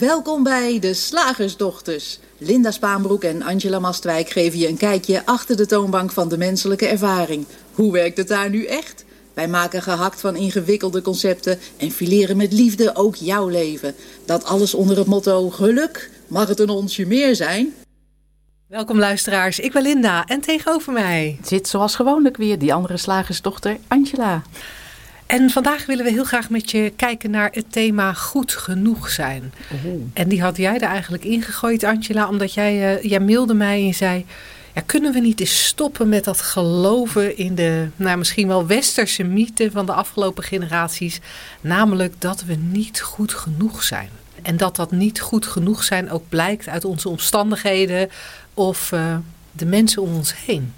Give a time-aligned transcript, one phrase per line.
[0.00, 2.18] Welkom bij de Slagersdochters.
[2.38, 6.86] Linda Spaanbroek en Angela Mastwijk geven je een kijkje achter de toonbank van de menselijke
[6.86, 7.46] ervaring.
[7.74, 9.04] Hoe werkt het daar nu echt?
[9.34, 13.94] Wij maken gehakt van ingewikkelde concepten en fileren met liefde ook jouw leven.
[14.26, 16.10] Dat alles onder het motto geluk.
[16.26, 17.74] Mag het een onsje meer zijn?
[18.66, 23.78] Welkom luisteraars, ik ben Linda en tegenover mij zit zoals gewoonlijk weer die andere slagersdochter
[23.88, 24.42] Angela.
[25.30, 29.52] En vandaag willen we heel graag met je kijken naar het thema goed genoeg zijn.
[30.12, 33.86] En die had jij er eigenlijk ingegooid, Angela, omdat jij, uh, jij mailde mij en
[33.86, 34.26] je zei...
[34.74, 39.22] Ja, kunnen we niet eens stoppen met dat geloven in de nou, misschien wel westerse
[39.22, 41.20] mythe van de afgelopen generaties?
[41.60, 44.08] Namelijk dat we niet goed genoeg zijn.
[44.42, 48.10] En dat dat niet goed genoeg zijn ook blijkt uit onze omstandigheden
[48.54, 49.16] of uh,
[49.52, 50.72] de mensen om ons heen.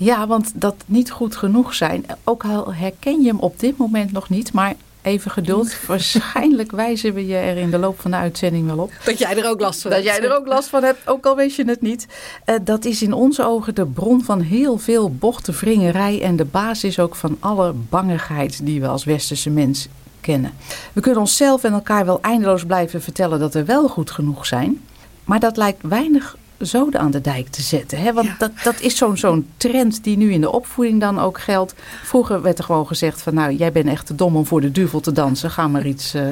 [0.00, 4.12] Ja, want dat niet goed genoeg zijn, ook al herken je hem op dit moment
[4.12, 5.76] nog niet, maar even geduld.
[5.86, 8.92] Waarschijnlijk wijzen we je er in de loop van de uitzending wel op.
[9.04, 10.04] Dat jij er ook last van hebt.
[10.04, 12.06] Dat jij er ook last van hebt, ook al weet je het niet.
[12.46, 16.98] Uh, dat is in onze ogen de bron van heel veel bochtenvringerij en de basis
[16.98, 19.88] ook van alle bangigheid die we als westerse mens
[20.20, 20.52] kennen.
[20.92, 24.84] We kunnen onszelf en elkaar wel eindeloos blijven vertellen dat we wel goed genoeg zijn.
[25.24, 27.98] Maar dat lijkt weinig zoden aan de dijk te zetten.
[27.98, 28.12] Hè?
[28.12, 31.74] Want dat, dat is zo'n zo'n trend die nu in de opvoeding dan ook geldt.
[32.02, 34.70] Vroeger werd er gewoon gezegd van nou, jij bent echt te dom om voor de
[34.70, 35.50] duvel te dansen.
[35.50, 36.14] Ga maar iets...
[36.14, 36.22] Uh,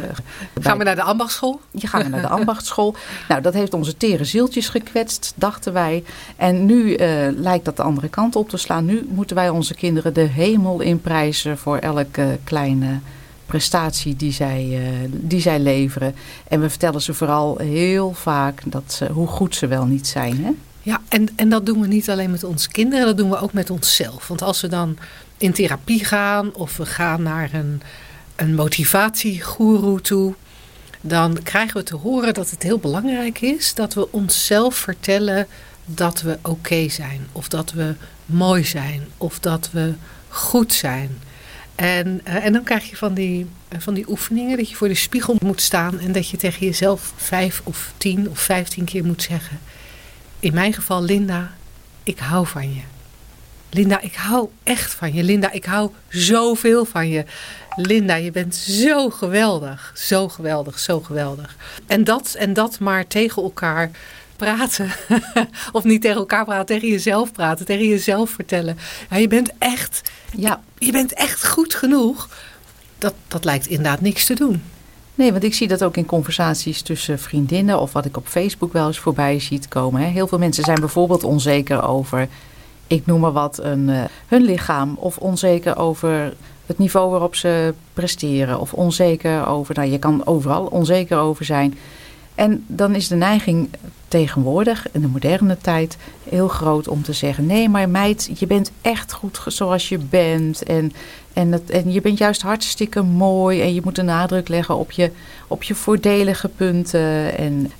[0.61, 1.61] gaan we naar de ambachtschool?
[1.71, 2.95] Je gaat naar de ambachtschool.
[3.29, 6.05] nou, dat heeft onze tere zieltjes gekwetst, dachten wij.
[6.37, 6.99] En nu uh,
[7.37, 8.85] lijkt dat de andere kant op te slaan.
[8.85, 12.99] Nu moeten wij onze kinderen de hemel inprijzen voor elke kleine
[13.47, 16.15] prestatie die zij, uh, die zij leveren.
[16.49, 20.45] En we vertellen ze vooral heel vaak dat ze, hoe goed ze wel niet zijn.
[20.45, 20.51] Hè?
[20.83, 23.53] Ja, en, en dat doen we niet alleen met onze kinderen, dat doen we ook
[23.53, 24.29] met onszelf.
[24.29, 24.99] Want als we dan
[25.37, 27.83] in therapie gaan of we gaan naar een,
[28.37, 30.35] een motivatiegoeroe toe,
[31.01, 35.47] dan krijgen we te horen dat het heel belangrijk is dat we onszelf vertellen
[35.85, 37.95] dat we oké zijn, of dat we
[38.27, 39.95] mooi zijn, of dat we
[40.29, 41.19] goed zijn.
[41.77, 44.89] En, uh, en dan krijg je van die, uh, van die oefeningen dat je voor
[44.89, 49.05] de spiegel moet staan en dat je tegen jezelf vijf of tien of vijftien keer
[49.05, 49.61] moet zeggen.
[50.41, 51.55] In mijn geval, Linda,
[52.03, 52.81] ik hou van je.
[53.71, 55.23] Linda, ik hou echt van je.
[55.23, 57.25] Linda, ik hou zoveel van je.
[57.77, 59.93] Linda, je bent zo geweldig.
[59.95, 61.57] Zo geweldig, zo geweldig.
[61.87, 63.91] En dat, en dat maar tegen elkaar
[64.37, 64.91] praten.
[65.73, 68.79] of niet tegen elkaar praten, tegen jezelf praten, tegen jezelf vertellen.
[69.11, 70.61] Ja, je bent echt, ja.
[70.79, 72.29] je bent echt goed genoeg.
[72.99, 74.63] Dat, dat lijkt inderdaad niks te doen.
[75.15, 78.73] Nee, want ik zie dat ook in conversaties tussen vriendinnen of wat ik op Facebook
[78.73, 80.01] wel eens voorbij ziet komen.
[80.01, 80.07] Hè.
[80.07, 82.29] Heel veel mensen zijn bijvoorbeeld onzeker over,
[82.87, 84.97] ik noem maar wat, een, uh, hun lichaam.
[84.99, 86.35] Of onzeker over
[86.67, 88.61] het niveau waarop ze presteren.
[88.61, 91.79] Of onzeker over, nou je kan overal onzeker over zijn.
[92.37, 93.69] En dan is de neiging
[94.09, 95.97] tegenwoordig, in de moderne tijd,
[96.29, 100.63] heel groot om te zeggen: nee, maar meid, je bent echt goed zoals je bent.
[100.63, 100.93] En,
[101.33, 103.63] en, het, en je bent juist hartstikke mooi.
[103.63, 105.11] En je moet de nadruk leggen op je,
[105.47, 107.39] op je voordelige punten.
[107.39, 107.73] En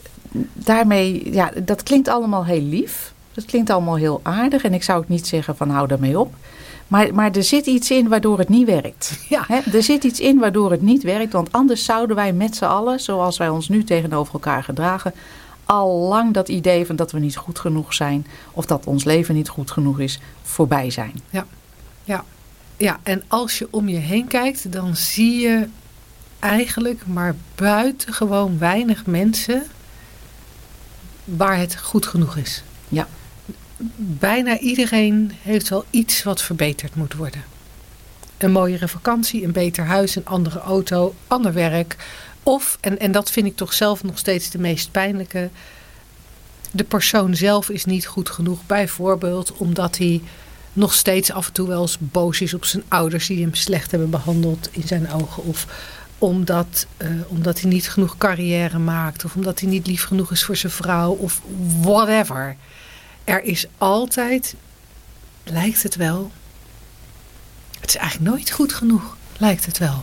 [0.53, 3.15] daarmee, ja, dat klinkt allemaal heel lief.
[3.35, 4.65] Dat klinkt allemaal heel aardig.
[4.65, 6.35] En ik zou ook niet zeggen van hou daarmee op.
[6.89, 9.19] Maar, maar er zit iets in waardoor het niet werkt.
[9.29, 9.47] Ja.
[9.73, 11.33] er zit iets in waardoor het niet werkt.
[11.33, 15.13] Want anders zouden wij met z'n allen, zoals wij ons nu tegenover elkaar gedragen,
[15.65, 18.27] al lang dat idee van dat we niet goed genoeg zijn.
[18.53, 21.13] Of dat ons leven niet goed genoeg is, voorbij zijn.
[21.31, 21.47] Ja,
[22.05, 22.25] ja.
[22.77, 23.01] ja.
[23.03, 25.69] en als je om je heen kijkt, dan zie je
[26.39, 29.63] eigenlijk maar buitengewoon weinig mensen
[31.25, 32.63] waar het goed genoeg is.
[32.89, 33.07] Ja
[33.97, 37.45] bijna iedereen heeft wel iets wat verbeterd moet worden.
[38.39, 41.97] Een mooiere vakantie, een beter huis, een andere auto, ander werk.
[42.43, 45.51] Of, en, en dat vind ik toch zelf nog steeds de meest pijnlijke,
[46.71, 48.67] de persoon zelf is niet goed genoeg.
[48.67, 50.23] Bijvoorbeeld omdat hij
[50.73, 53.91] nog steeds af en toe wel eens boos is op zijn ouders die hem slecht
[53.91, 55.45] hebben behandeld in zijn ogen.
[55.45, 55.67] Of
[56.19, 59.25] omdat, uh, omdat hij niet genoeg carrière maakt.
[59.25, 61.11] Of omdat hij niet lief genoeg is voor zijn vrouw.
[61.11, 61.41] Of
[61.81, 62.57] whatever
[63.27, 64.55] er is altijd,
[65.45, 66.31] lijkt het wel,
[67.81, 70.03] het is eigenlijk nooit goed genoeg, lijkt het wel.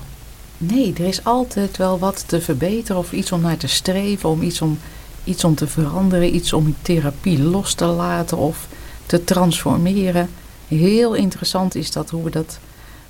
[0.58, 4.42] Nee, er is altijd wel wat te verbeteren of iets om naar te streven, om
[4.42, 4.80] iets om,
[5.24, 8.68] iets om te veranderen, iets om therapie los te laten of
[9.06, 10.30] te transformeren.
[10.68, 12.60] Heel interessant is dat hoe we dat,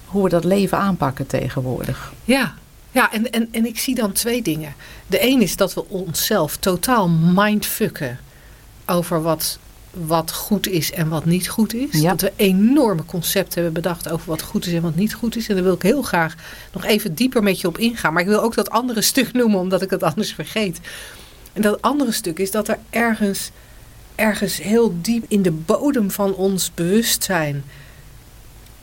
[0.05, 2.13] hoe we dat leven aanpakken tegenwoordig.
[2.23, 2.53] Ja,
[2.91, 4.73] ja en, en, en ik zie dan twee dingen.
[5.07, 8.19] De een is dat we onszelf totaal mindfucken
[8.85, 9.59] over wat
[9.93, 12.01] wat goed is en wat niet goed is.
[12.01, 12.09] Ja.
[12.09, 15.47] Dat we enorme concepten hebben bedacht over wat goed is en wat niet goed is.
[15.47, 16.35] En daar wil ik heel graag
[16.71, 18.13] nog even dieper met je op ingaan.
[18.13, 20.79] Maar ik wil ook dat andere stuk noemen, omdat ik het anders vergeet.
[21.53, 23.51] En dat andere stuk is dat er ergens,
[24.15, 27.63] ergens heel diep in de bodem van ons bewustzijn...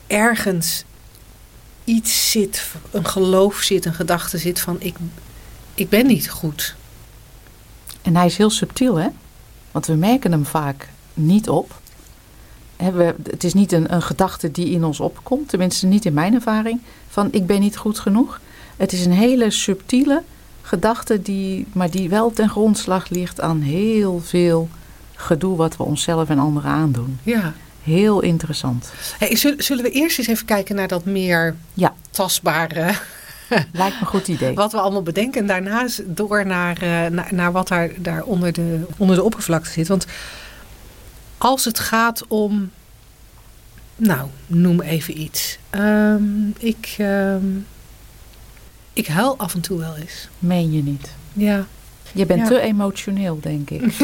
[0.06, 0.84] ergens
[1.84, 4.76] iets zit, een geloof zit, een gedachte zit van...
[4.80, 4.96] ik,
[5.74, 6.74] ik ben niet goed.
[8.02, 9.08] En hij is heel subtiel, hè?
[9.70, 10.88] Want we merken hem vaak
[11.26, 11.81] niet op.
[12.76, 16.34] We- Het is niet een, een gedachte die in ons opkomt, tenminste niet in mijn
[16.34, 18.40] ervaring, van ik ben niet goed genoeg.
[18.76, 20.22] Het is een hele subtiele
[20.62, 24.69] gedachte, die, maar die wel ten grondslag ligt aan heel veel
[25.14, 27.19] gedoe wat we onszelf en anderen aandoen.
[27.22, 27.52] Ja.
[27.82, 28.93] Heel interessant.
[29.19, 31.94] Hey, zullen, we eerst eens even kijken naar dat meer Ja.
[32.11, 32.93] tastbare,
[33.72, 34.55] Lijkt me een goed idee.
[34.55, 35.40] wat we allemaal bedenken.
[35.40, 39.70] En daarna door naar, eh, naar, naar wat daar, daar onder, de, onder de oppervlakte
[39.70, 39.88] zit.
[39.88, 40.06] Want
[41.40, 42.70] als het gaat om,
[43.96, 45.58] nou, noem even iets.
[45.70, 47.46] Ehm, ik, ehm,
[48.92, 50.28] ik huil af en toe wel eens.
[50.38, 51.10] Meen je niet.
[51.32, 51.66] Ja.
[52.12, 52.46] Je bent Ja.
[52.46, 53.82] te emotioneel, denk ik.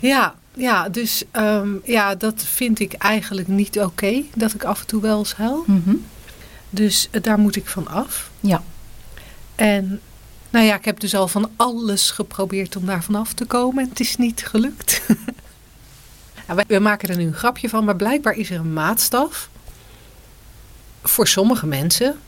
[0.00, 4.22] Ja, ja dus ehm, ja, dat vind ik eigenlijk niet oké.
[4.34, 5.64] dat ik af en toe wel eens huil.
[5.66, 5.94] Mhm.
[6.70, 8.30] Dus eh, daar moet ik van af.
[8.40, 8.62] Ja.
[9.54, 10.00] En
[10.56, 13.82] nou ja, ik heb dus al van alles geprobeerd om daar vanaf te komen.
[13.82, 15.02] En het is niet gelukt.
[16.46, 19.48] Wij- we maken er nu een grapje van, maar blijkbaar is er een maatstaf.
[21.02, 22.18] Voor sommige mensen.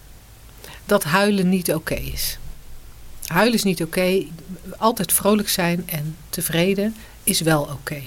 [0.86, 2.38] Dat huilen niet oké is.
[3.26, 4.24] Huilen is niet oké.
[4.78, 8.02] Altijd vrolijk zijn en tevreden is wel oké.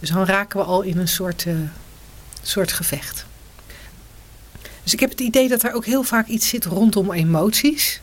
[0.00, 1.54] Dus dan raken we al in een soort, eh,
[2.42, 3.24] soort gevecht.
[4.82, 8.00] Dus ik heb het idee dat er ook heel vaak iets zit rondom emoties.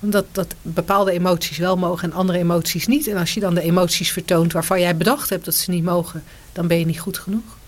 [0.00, 3.06] Omdat dat bepaalde emoties wel mogen en andere emoties niet.
[3.06, 6.24] En als je dan de emoties vertoont waarvan jij bedacht hebt dat ze niet mogen,
[6.52, 7.58] dan ben je niet goed genoeg.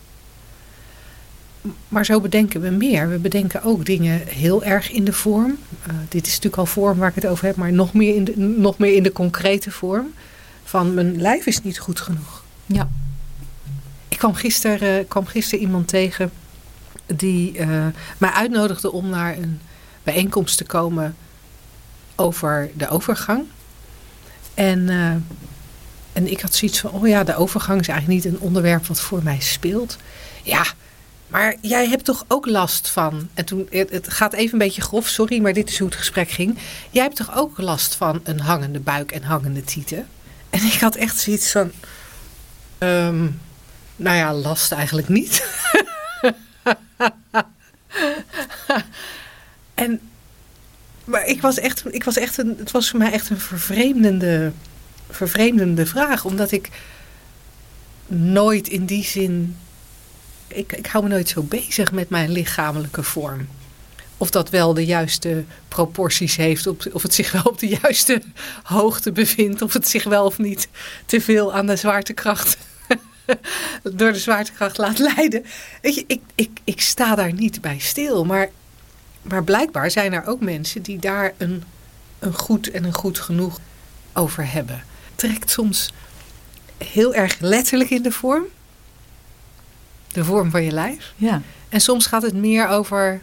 [1.88, 3.08] Maar zo bedenken we meer.
[3.08, 5.58] We bedenken ook dingen heel erg in de vorm.
[5.87, 8.25] Eh, dit is natuurlijk al vorm waar ik het over heb, maar nog meer in
[8.25, 10.12] de, nog meer in de concrete vorm.
[10.64, 12.44] Van mijn lijf is niet goed genoeg.
[12.67, 12.88] Ja.
[14.08, 16.31] Ik kwam gisteren, eh, kwam gisteren iemand tegen
[17.06, 17.87] die eh,
[18.19, 19.61] mij uitnodigde om naar een
[20.02, 21.17] bijeenkomst te komen
[22.16, 23.44] over de overgang.
[24.54, 25.14] En, eh,
[26.12, 29.00] en ik had zoiets van, oh ja, de overgang is eigenlijk niet een onderwerp wat
[29.00, 29.96] voor mij speelt.
[30.42, 30.64] Ja,
[31.32, 35.08] maar jij hebt toch ook last van, en toen, het, gaat even een beetje grof,
[35.08, 36.58] sorry, maar dit is hoe het gesprek ging.
[36.90, 40.08] Jij hebt toch ook last van een hangende buik en hangende tieten?
[40.50, 41.72] En ik had echt zoiets van,
[42.78, 43.28] ehm,
[43.96, 45.46] nou ja, last eigenlijk niet.
[49.74, 50.00] en,
[51.04, 54.52] maar ik was echt, ik was echt een, het was voor mij echt een vervreemdende,
[55.10, 56.25] vervreemdende vraag.
[56.25, 56.69] Omdat ik
[58.06, 59.56] nooit in die zin,
[60.49, 63.49] ik, ik hou me nooit zo bezig met mijn lichamelijke vorm.
[64.16, 68.22] Of dat wel de juiste proporties heeft, of, het zich wel op de juiste
[68.62, 70.69] hoogte bevindt, of het zich wel of niet
[71.06, 72.56] te veel aan de zwaartekracht
[73.93, 75.44] door de zwaartekracht laat leiden.
[75.81, 78.25] Weet je, ik, ik, ik sta daar niet bij stil.
[78.25, 78.50] Maar,
[79.22, 81.62] maar blijkbaar zijn er ook mensen die daar een,
[82.19, 83.58] een goed en een goed genoeg
[84.12, 84.82] over hebben.
[85.14, 85.92] Trekt soms
[86.78, 88.44] heel erg letterlijk in de vorm.
[90.12, 91.12] De vorm van je lijf.
[91.16, 91.42] Ja.
[91.69, 93.22] En soms gaat het meer over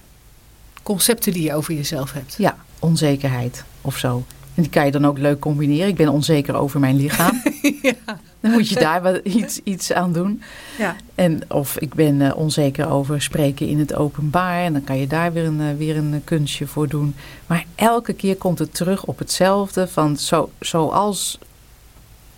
[0.84, 2.36] concepten die je over jezelf hebt.
[2.38, 4.26] Ja, onzekerheid of zo.
[4.56, 5.88] En die kan je dan ook leuk combineren.
[5.88, 7.42] Ik ben onzeker over mijn lichaam.
[7.82, 8.20] ja.
[8.40, 10.42] Dan moet je daar wat, iets, iets aan doen.
[10.78, 10.96] Ja.
[11.16, 14.64] En of ik ben eh, onzeker over spreken in het openbaar.
[14.64, 17.16] En dan kan je daar weer een, eh, weer een eh, kunstje voor doen.
[17.48, 19.88] Maar elke keer komt het terug op hetzelfde.
[19.88, 21.40] Van zo, zoals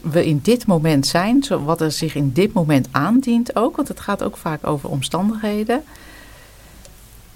[0.01, 1.43] we in dit moment zijn.
[1.43, 3.75] Zo, wat er zich in dit moment aandient ook.
[3.75, 5.84] Want het gaat ook vaak over omstandigheden.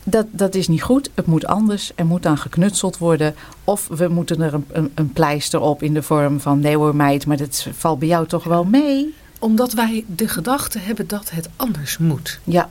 [0.08, 1.10] Dat, dat is niet goed.
[1.14, 1.92] Het moet anders.
[1.96, 3.36] Er moet aan geknutseld worden.
[3.64, 6.60] Of we moeten er een, een, een pleister op in de vorm van...
[6.60, 9.14] nee hoor meid, maar dat valt bij jou toch wel mee?
[9.40, 12.40] Omdat wij de gedachte hebben dat het anders moet.
[12.44, 12.70] Ja,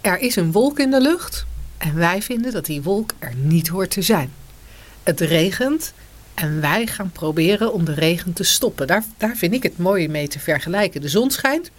[0.00, 1.46] Er is een wolk in de lucht
[1.78, 4.32] en wij vinden dat die wolk er niet hoort te zijn.
[5.02, 5.92] Het regent
[6.34, 8.86] en wij gaan proberen om de regen te stoppen.
[8.86, 11.00] Daar, daar vind ik het mooi mee te vergelijken.
[11.00, 11.70] De zon schijnt.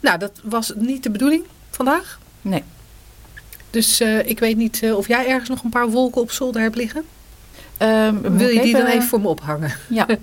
[0.00, 2.18] Nou, dat was niet de bedoeling vandaag.
[2.42, 2.62] nee.
[3.74, 6.62] Dus eh, ik weet niet eh, of jij ergens nog een paar wolken op zolder
[6.62, 7.04] hebt liggen.
[7.76, 9.72] Ehm, Wil je die dan even voor me ophangen?
[9.88, 10.06] Ja,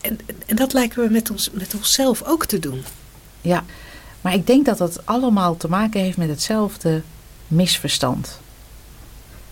[0.00, 2.82] En, en dat lijken we met, ons, met onszelf ook te doen.
[3.40, 3.64] ja.
[4.20, 7.02] Maar ik denk dat dat allemaal te maken heeft met hetzelfde
[7.48, 8.40] misverstand.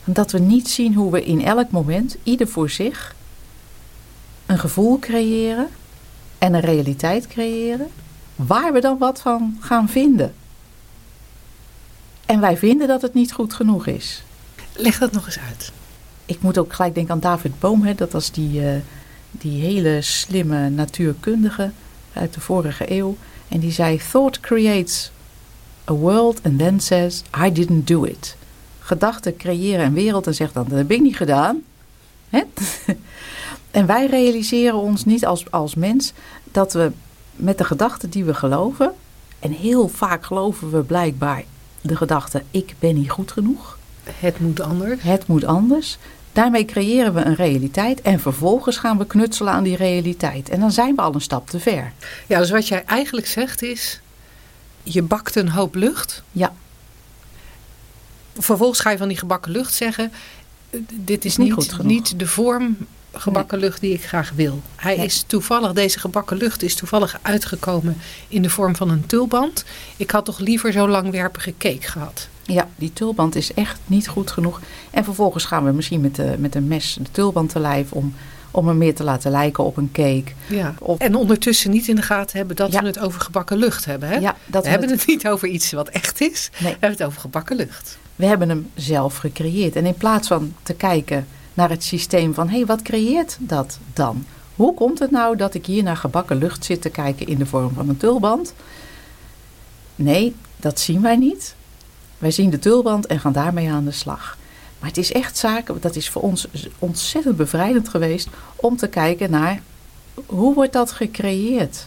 [0.05, 3.15] Dat we niet zien hoe we in elk moment, ieder voor zich,
[4.47, 5.69] een gevoel creëren
[6.39, 7.91] en een realiteit creëren
[8.37, 10.35] waar we dan wat van gaan vinden.
[12.31, 14.23] En wij vinden dat het niet goed genoeg is.
[14.77, 15.73] Leg dat nog eens uit.
[16.27, 17.83] Ik moet ook gelijk denken aan David Boom.
[17.83, 17.95] Hè.
[17.95, 18.73] Dat was die, uh,
[19.31, 21.71] die hele slimme natuurkundige
[22.13, 23.17] uit de vorige eeuw.
[23.49, 25.11] En die zei: Thought creates
[25.91, 28.37] a world and then says: I didn't do it.
[28.79, 31.63] Gedachten creëren een wereld en zegt dan: Dat heb ik niet gedaan.
[32.29, 32.43] Hè?
[33.81, 36.13] en wij realiseren ons niet als, als mens
[36.45, 36.93] dat we
[37.33, 38.93] met de gedachten die we geloven.
[39.39, 41.45] En heel vaak geloven we blijkbaar
[41.81, 43.79] de gedachte: Ik ben niet goed genoeg.
[44.05, 45.03] Het moet anders.
[45.03, 45.99] Het moet anders.
[46.33, 50.49] Daarmee creëren we een realiteit en vervolgens gaan we knutselen aan die realiteit.
[50.49, 51.93] En dan zijn we al een stap te ver.
[52.27, 54.01] Ja, dus wat jij eigenlijk zegt is,
[54.83, 56.23] je bakt een hoop lucht.
[56.33, 56.53] Ja.
[58.39, 60.13] Vervolgens ga je van die gebakken lucht zeggen,
[60.91, 62.77] dit is, niet, niet, niet de vorm
[63.13, 64.61] gebakken lucht die ik graag wil.
[64.77, 67.97] Hij is toevallig, deze gebakken lucht is toevallig uitgekomen
[68.29, 69.65] in de vorm van een tulband.
[69.97, 72.29] Ik had toch liever zo langwerpige cake gehad.
[72.43, 74.61] Ja, die tulband is echt niet goed genoeg.
[74.91, 78.15] En vervolgens gaan we misschien met, de, met een mes de tulband te lijf om,
[78.51, 80.33] om hem meer te laten lijken op een cake.
[80.47, 80.75] Ja.
[80.99, 84.09] En ondertussen niet in de gaten hebben dat we het over gebakken lucht hebben.
[84.09, 84.17] Hè?
[84.17, 85.07] Ja, dat we, hebben het...
[85.07, 86.51] niet over iets wat echt is.
[86.53, 86.63] Nee.
[86.63, 87.99] We hebben het over gebakken lucht.
[88.17, 89.77] We hebben hem zelf gecreëerd.
[89.77, 91.27] En in plaats van te kijken
[91.61, 92.49] naar het systeem van...
[92.49, 94.25] hé, hey, wat creëert dat dan?
[94.57, 97.47] Hoe komt het nou dat ik hier naar gebakken lucht zit te kijken in de
[97.47, 98.55] vorm van een tulband?
[99.95, 101.55] Nee, dat zien wij niet.
[102.19, 104.39] Wij zien de tulband en gaan daarmee aan de slag.
[104.79, 106.49] Maar het is echt zaken, dat is voor ons
[106.79, 109.63] ontzettend bevrijdend geweest om te kijken naar
[110.27, 111.87] hoe wordt dat gecreëerd?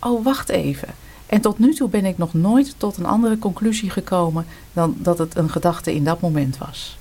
[0.00, 0.88] Oh, wacht even.
[1.26, 5.18] En tot nu toe ben ik nog nooit tot een andere conclusie gekomen dan dat
[5.18, 6.96] het een gedachte in dat moment was.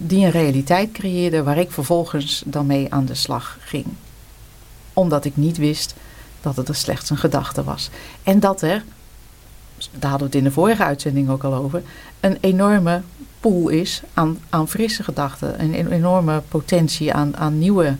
[0.00, 3.86] Die een realiteit creëerde waar ik vervolgens dan mee aan de slag ging.
[4.92, 5.94] Omdat ik niet wist
[6.40, 7.90] dat het er slechts een gedachte was.
[8.22, 8.84] En dat er
[9.90, 11.82] daar hadden we het in de vorige uitzending ook al over,
[12.20, 13.02] een enorme
[13.40, 15.62] pool is aan, aan frisse gedachten.
[15.62, 17.96] Een, enorme potentie aan, aan nieuwe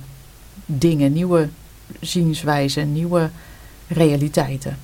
[0.66, 1.48] dingen, nieuwe
[2.00, 3.30] zienswijzen, nieuwe
[3.86, 4.78] realiteiten.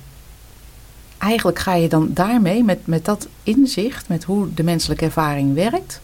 [1.17, 6.01] Eigenlijk ga je dan daarmee, met, met dat inzicht, met hoe de menselijke ervaring werkt,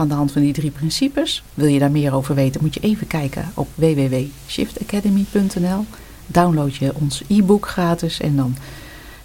[0.00, 1.42] aan de hand van die drie principes.
[1.54, 5.84] Wil je daar meer over weten, moet je even kijken op www.shiftacademy.nl.
[6.26, 8.56] Download je ons e-book gratis en dan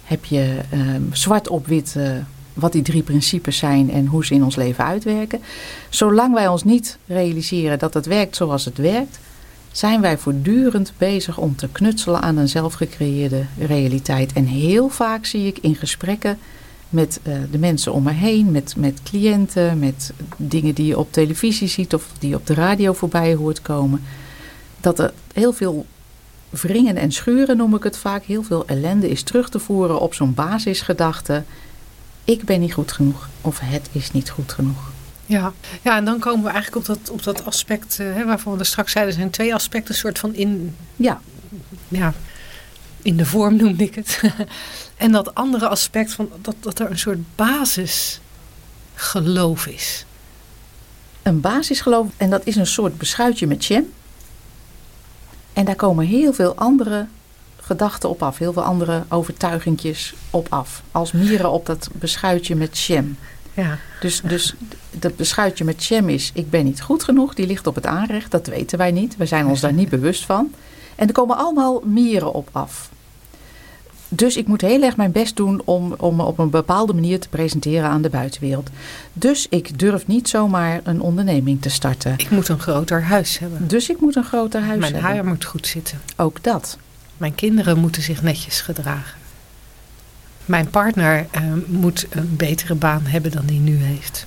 [0.04, 2.10] heb je ehm, zwart op wit uh,
[2.54, 5.40] wat die drie principes zijn en hoe ze in ons leven uitwerken.
[5.88, 9.18] Zolang wij ons niet realiseren dat het werkt zoals het werkt,
[9.72, 14.32] zijn wij voortdurend bezig om te knutselen aan een zelfgecreëerde realiteit.
[14.32, 16.38] En heel vaak zie ik in gesprekken
[16.88, 21.12] met uh, de mensen om me heen, met, met cliënten, met dingen die je op
[21.12, 24.02] televisie ziet of die je op de radio voorbij hoort komen,
[24.80, 25.86] dat er heel veel
[26.50, 28.24] wringen en schuren noem ik het vaak.
[28.24, 31.42] Heel veel ellende is terug te voeren op zo'n basisgedachte.
[32.24, 34.90] Ik ben niet goed genoeg of het is niet goed genoeg.
[35.26, 35.52] Ja,
[35.82, 38.58] ja en dan komen we eigenlijk op dat, op dat aspect uh, hè, waarvan we
[38.58, 39.14] er straks zeiden.
[39.14, 41.20] Er zijn twee aspecten, een soort van in, ja.
[41.88, 42.14] Ja,
[43.02, 44.20] in de vorm noemde ik het.
[44.96, 50.04] en dat andere aspect van dat, dat er een soort basisgeloof is.
[51.22, 53.92] Een basisgeloof, en dat is een soort beschuitje met jam.
[55.52, 57.06] En daar komen heel veel andere
[57.60, 58.38] gedachten op af.
[58.38, 60.82] Heel veel andere overtuigingjes op af.
[60.92, 63.16] Als mieren op dat beschuitje met jam.
[63.54, 63.78] Ja.
[64.00, 64.54] Dus, dus
[64.90, 67.34] dat beschuitje met jam is, ik ben niet goed genoeg.
[67.34, 69.16] Die ligt op het aanrecht, dat weten wij niet.
[69.16, 70.54] We zijn ons daar niet bewust van.
[70.94, 72.90] En er komen allemaal mieren op af.
[74.08, 77.28] Dus ik moet heel erg mijn best doen om, om op een bepaalde manier te
[77.28, 78.70] presenteren aan de buitenwereld.
[79.12, 82.14] Dus ik durf niet zomaar een onderneming te starten.
[82.16, 83.68] Ik moet een groter huis hebben.
[83.68, 85.02] Dus ik moet een groter huis mijn hebben.
[85.10, 86.00] Mijn haar moet goed zitten.
[86.16, 86.78] Ook dat.
[87.16, 89.18] Mijn kinderen moeten zich netjes gedragen.
[90.44, 94.26] Mijn partner uh, moet een betere baan hebben dan die nu heeft.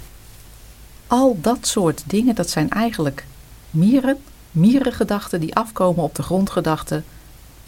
[1.07, 3.25] Al dat soort dingen, dat zijn eigenlijk
[3.69, 4.17] mieren,
[4.51, 7.03] mierengedachten die afkomen op de grondgedachten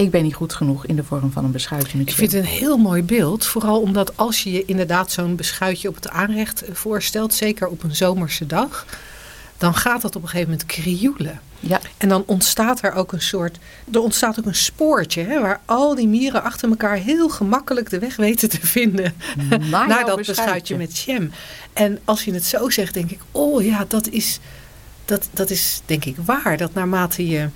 [0.01, 2.41] ik ben niet goed genoeg in de vorm van een beschuitje met Ik vind het
[2.41, 3.45] een heel mooi beeld.
[3.45, 7.95] Vooral omdat als je je inderdaad zo'n beschuitje op het aanrecht voorstelt, zeker op een
[7.95, 8.85] zomerse dag,
[9.57, 11.41] dan gaat dat op een gegeven moment krioelen.
[11.59, 11.79] Ja.
[11.97, 13.57] En dan ontstaat er ook een soort,
[13.91, 17.99] er ontstaat ook een spoortje hè, waar al die mieren achter elkaar heel gemakkelijk de
[17.99, 19.13] weg weten te vinden
[19.49, 20.23] naar, naar dat beschuitje.
[20.25, 21.31] beschuitje met jam.
[21.73, 24.39] En als je het zo zegt, denk ik, oh ja, dat is,
[25.05, 26.57] dat, dat is denk ik waar.
[26.57, 27.49] Dat naarmate je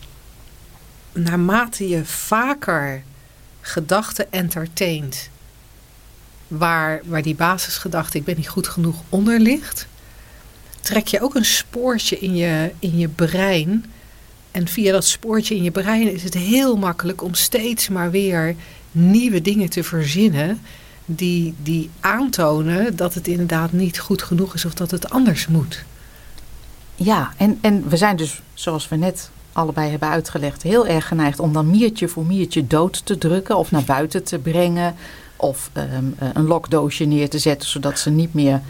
[1.15, 3.03] naarmate je vaker
[3.62, 5.29] gedachten entertaint,
[6.48, 9.88] waar, waar die basisgedachte, ik ben niet goed genoeg, onder ligt,
[10.81, 13.86] trek je ook een spoortje in je, in je brein
[14.51, 18.55] En via dat spoortje in je brein is het heel makkelijk om steeds maar weer
[18.91, 20.62] nieuwe dingen te verzinnen.
[21.05, 25.84] Die, die aantonen dat het inderdaad niet goed genoeg is of dat het anders moet.
[26.95, 31.39] Ja, en, en we zijn dus, zoals we net allebei hebben uitgelegd, heel erg geneigd
[31.39, 34.95] om dan miertje voor miertje dood te drukken of naar buiten te brengen.
[35.35, 38.62] Of ehm, een lokdoosje neer te zetten zodat ze niet meer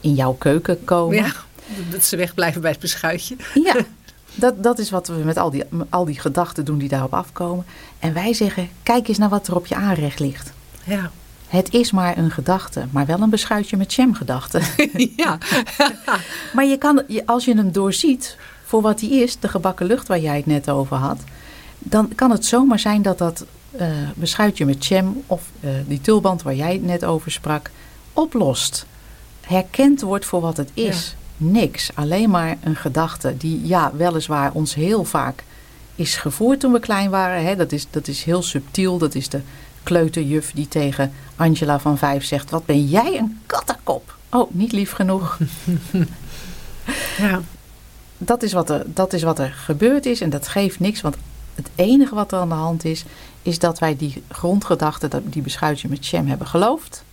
[0.00, 1.16] in jouw keuken komen.
[1.16, 1.32] Ja,
[1.90, 3.36] dat ze wegblijven bij het beschuitje.
[3.54, 3.76] Ja,
[4.34, 7.64] dat, dat is wat we met al die, al die gedachten doen die daarop afkomen.
[7.98, 10.52] En wij zeggen, kijk eens naar wat er op je aanrecht ligt.
[10.84, 11.10] Ja.
[11.46, 14.60] Het is maar een gedachte, maar wel een beschuitje met jam gedachte.
[15.16, 15.38] ja.
[16.52, 18.36] maar je kan, als je hem doorziet
[18.66, 21.18] voor wat hij is, de gebakken lucht waar jij het net over had,
[21.78, 23.44] dan kan het zomaar zijn dat dat
[23.80, 27.70] uh, beschuitje met jam of uh, die tulband waar jij het net over sprak,
[28.12, 28.86] oplost.
[29.40, 31.16] Herkend wordt voor wat het is.
[31.36, 35.44] Niks, alleen maar een gedachte die, ja, weliswaar ons heel vaak
[35.94, 37.44] is gevoerd toen we klein waren.
[37.44, 37.56] Hè?
[37.56, 38.98] Dat, is, dat is heel subtiel.
[38.98, 39.40] Dat is de
[39.82, 44.16] kleuterjuf die tegen Angela van Vijf zegt: Wat ben jij een kattenkop?
[44.30, 45.38] Oh, niet lief genoeg.
[47.18, 47.40] ja.
[48.18, 51.00] Dat is, wat er, dat is wat er gebeurd is en dat geeft niks.
[51.00, 51.16] Want
[51.54, 53.04] het enige wat er aan de hand is,
[53.42, 57.04] is dat wij die grondgedachte, die beschuitje met jam hebben geloofd.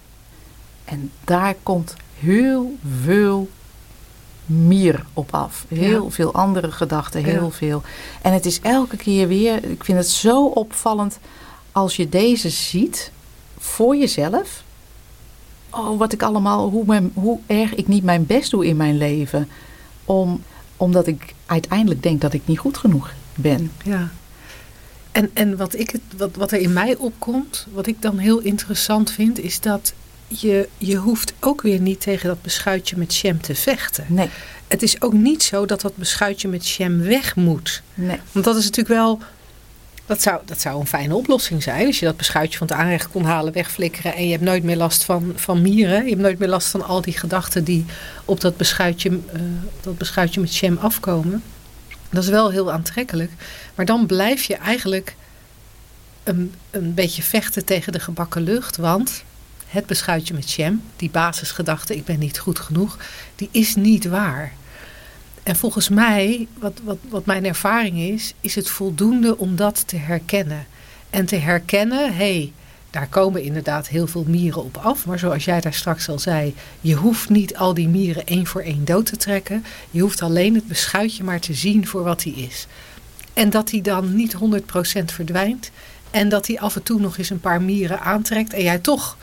[0.85, 3.49] En daar komt heel veel
[4.45, 5.65] mier op af.
[5.67, 7.81] Heel veel andere gedachten, heel veel.
[8.21, 11.19] En het is elke keer weer, ik vind het zo opvallend
[11.71, 13.11] als je deze ziet
[13.57, 14.63] voor jezelf.
[15.69, 18.97] Oh, wat ik allemaal, hoe, mijn, hoe erg ik niet mijn best doe in mijn
[18.97, 19.49] leven.
[20.05, 20.43] Om,
[20.83, 23.71] omdat ik uiteindelijk denk dat ik niet goed genoeg ben.
[23.83, 24.11] Ja.
[25.11, 29.11] En, en wat, ik, wat, wat er in mij opkomt, wat ik dan heel interessant
[29.11, 29.93] vind, is dat
[30.27, 34.05] je, je hoeft ook weer niet tegen dat beschuitje met jam te vechten.
[34.07, 34.29] Nee.
[34.67, 37.81] Het is ook niet zo dat dat beschuitje met jam weg moet.
[37.93, 38.19] Nee.
[38.31, 39.19] Want dat is natuurlijk wel...
[40.13, 41.85] Dat zou, dat zou een fijne oplossing zijn.
[41.85, 44.13] Als je dat beschuitje van het aanrecht kon halen, wegflikkeren.
[44.15, 46.03] En je hebt nooit meer last van, van mieren.
[46.03, 47.85] Je hebt nooit meer last van al die gedachten die
[48.25, 49.41] op dat beschuitje, uh,
[49.81, 51.43] dat beschuitje met jam afkomen.
[52.09, 53.31] Dat is wel heel aantrekkelijk.
[53.75, 55.15] Maar dan blijf je eigenlijk
[56.23, 58.77] een, een beetje vechten tegen de gebakken lucht.
[58.77, 59.23] Want
[59.67, 62.97] het beschuitje met jam, die basisgedachte ik ben niet goed genoeg,
[63.35, 64.53] die is niet waar.
[65.43, 69.95] En volgens mij, wat, wat, wat mijn ervaring is, is het voldoende om dat te
[69.95, 70.65] herkennen.
[71.09, 72.51] En te herkennen, hé, hey,
[72.89, 75.05] daar komen inderdaad heel veel mieren op af.
[75.05, 78.61] Maar zoals jij daar straks al zei, je hoeft niet al die mieren één voor
[78.61, 79.65] één dood te trekken.
[79.91, 82.67] Je hoeft alleen het beschuitje maar te zien voor wat hij is.
[83.33, 84.37] En dat hij dan niet 100%
[85.05, 85.71] verdwijnt.
[86.11, 88.53] En dat hij af en toe nog eens een paar mieren aantrekt.
[88.53, 89.17] En jij toch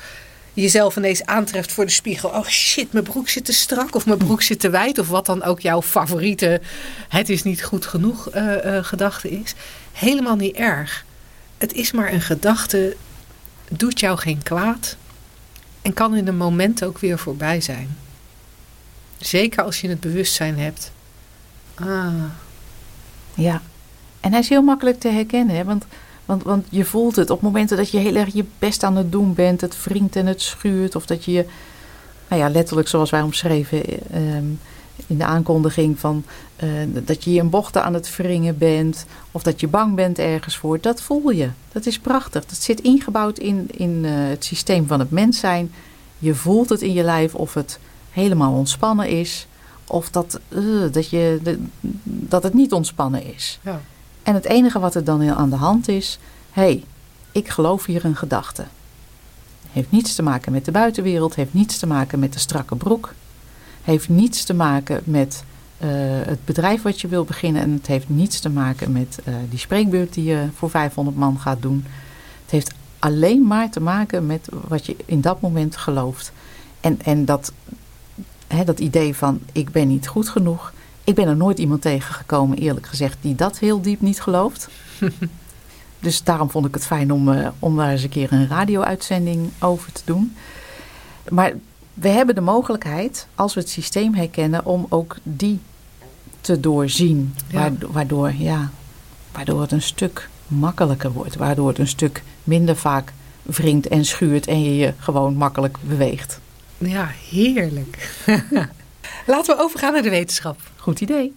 [0.61, 2.29] jezelf ineens aantreft voor de spiegel.
[2.29, 4.99] Oh shit, mijn broek zit te strak of mijn broek zit te wijd.
[4.99, 6.61] Of wat dan ook jouw favoriete
[7.09, 9.55] het is niet goed genoeg uh, uh, gedachte is.
[9.92, 11.05] Helemaal niet erg.
[11.59, 12.96] Het is maar een gedachte,
[13.70, 14.96] doet jou geen kwaad.
[15.83, 17.96] En kan in een moment ook weer voorbij zijn.
[19.18, 20.92] Zeker als je het bewustzijn hebt.
[21.75, 22.25] Ah.
[23.35, 23.62] Ja,
[24.20, 25.64] en hij is heel makkelijk te herkennen.
[25.64, 25.85] Want
[26.38, 29.35] want, je voelt het op momenten dat je heel erg je best aan het doen
[29.35, 29.61] bent.
[29.61, 30.95] Het wringt en het schuurt.
[30.95, 31.45] Of dat je,
[32.29, 34.45] nou ja, letterlijk zoals wij omschreven ehm,
[35.07, 36.25] in de aankondiging van
[36.64, 36.71] uh,
[37.05, 39.07] dat je in bochten aan het wringen bent.
[39.31, 40.81] Of dat je bang bent ergens voor.
[40.81, 41.49] Dat voel je.
[41.73, 42.47] Dat is prachtig.
[42.47, 45.73] Dat zit ingebouwd in, in uh, het systeem van het mens zijn.
[46.19, 47.79] Je voelt het in je lijf of het
[48.11, 49.47] helemaal ontspannen is.
[49.87, 51.59] Of dat, uh, dat, je,
[52.03, 53.59] dat het niet ontspannen is.
[53.62, 53.81] Ja.
[54.22, 56.18] En het enige wat er dan aan de hand is,
[56.50, 56.85] hé, hey,
[57.33, 58.64] ik geloof hier een gedachte.
[59.70, 63.14] Heeft niets te maken met de buitenwereld, heeft niets te maken met de strakke broek,
[63.83, 65.44] heeft niets te maken met
[65.78, 65.88] uh,
[66.24, 69.59] het bedrijf wat je wil beginnen en het heeft niets te maken met uh, die
[69.59, 71.85] spreekbeurt die je voor 500 man gaat doen.
[72.42, 76.33] Het heeft alleen maar te maken met wat je in dat moment gelooft.
[76.80, 77.52] En, en dat,
[78.46, 80.72] hè, dat idee van ik ben niet goed genoeg,
[81.11, 84.68] ik ben er nooit iemand tegengekomen, eerlijk gezegd, die dat heel diep niet gelooft.
[86.01, 89.51] dus daarom vond ik het fijn om, uh, om daar eens een keer een radio-uitzending
[89.59, 90.37] over te doen.
[91.29, 91.53] Maar
[91.94, 95.61] we hebben de mogelijkheid, als we het systeem herkennen, om ook die
[96.40, 97.35] te doorzien.
[97.46, 97.73] Ja.
[97.90, 98.70] Waardoor, ja,
[99.33, 101.37] waardoor het een stuk makkelijker wordt.
[101.37, 106.40] Waardoor het een stuk minder vaak wringt en schuurt en je je gewoon makkelijk beweegt.
[106.79, 108.11] Ja, heerlijk.
[109.31, 110.59] Laten we overgaan naar de wetenschap.
[110.77, 111.37] Goed idee.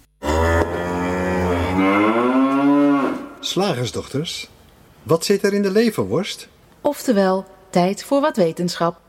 [3.39, 4.49] Slagersdochters,
[5.03, 6.47] wat zit er in de leverworst?
[6.81, 8.99] Oftewel, tijd voor wat wetenschap.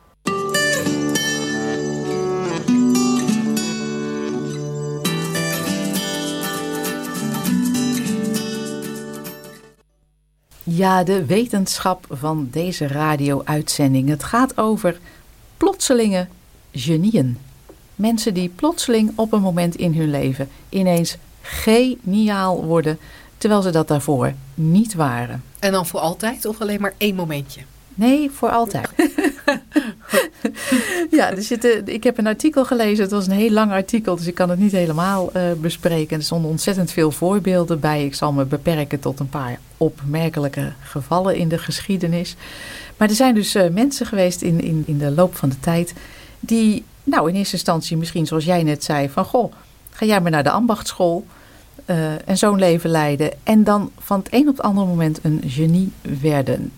[10.62, 14.08] Ja, de wetenschap van deze radio-uitzending.
[14.08, 14.98] Het gaat over
[15.56, 16.26] plotselinge
[16.72, 17.38] genieën.
[17.94, 22.98] Mensen die plotseling op een moment in hun leven ineens geniaal worden,
[23.38, 25.42] terwijl ze dat daarvoor niet waren.
[25.58, 27.60] En dan voor altijd of alleen maar één momentje?
[27.94, 28.88] Nee, voor altijd.
[31.10, 33.02] ja, er zitten, ik heb een artikel gelezen.
[33.02, 36.16] Het was een heel lang artikel, dus ik kan het niet helemaal uh, bespreken.
[36.16, 38.04] Er stonden ontzettend veel voorbeelden bij.
[38.04, 42.36] Ik zal me beperken tot een paar opmerkelijke gevallen in de geschiedenis.
[42.96, 45.94] Maar er zijn dus uh, mensen geweest in, in, in de loop van de tijd
[46.40, 49.52] die, nou in eerste instantie misschien zoals jij net zei, van goh,
[49.90, 51.26] ga jij maar naar de ambachtschool
[51.86, 53.32] uh, en zo'n leven leiden.
[53.42, 56.72] En dan van het een op het andere moment een genie werden.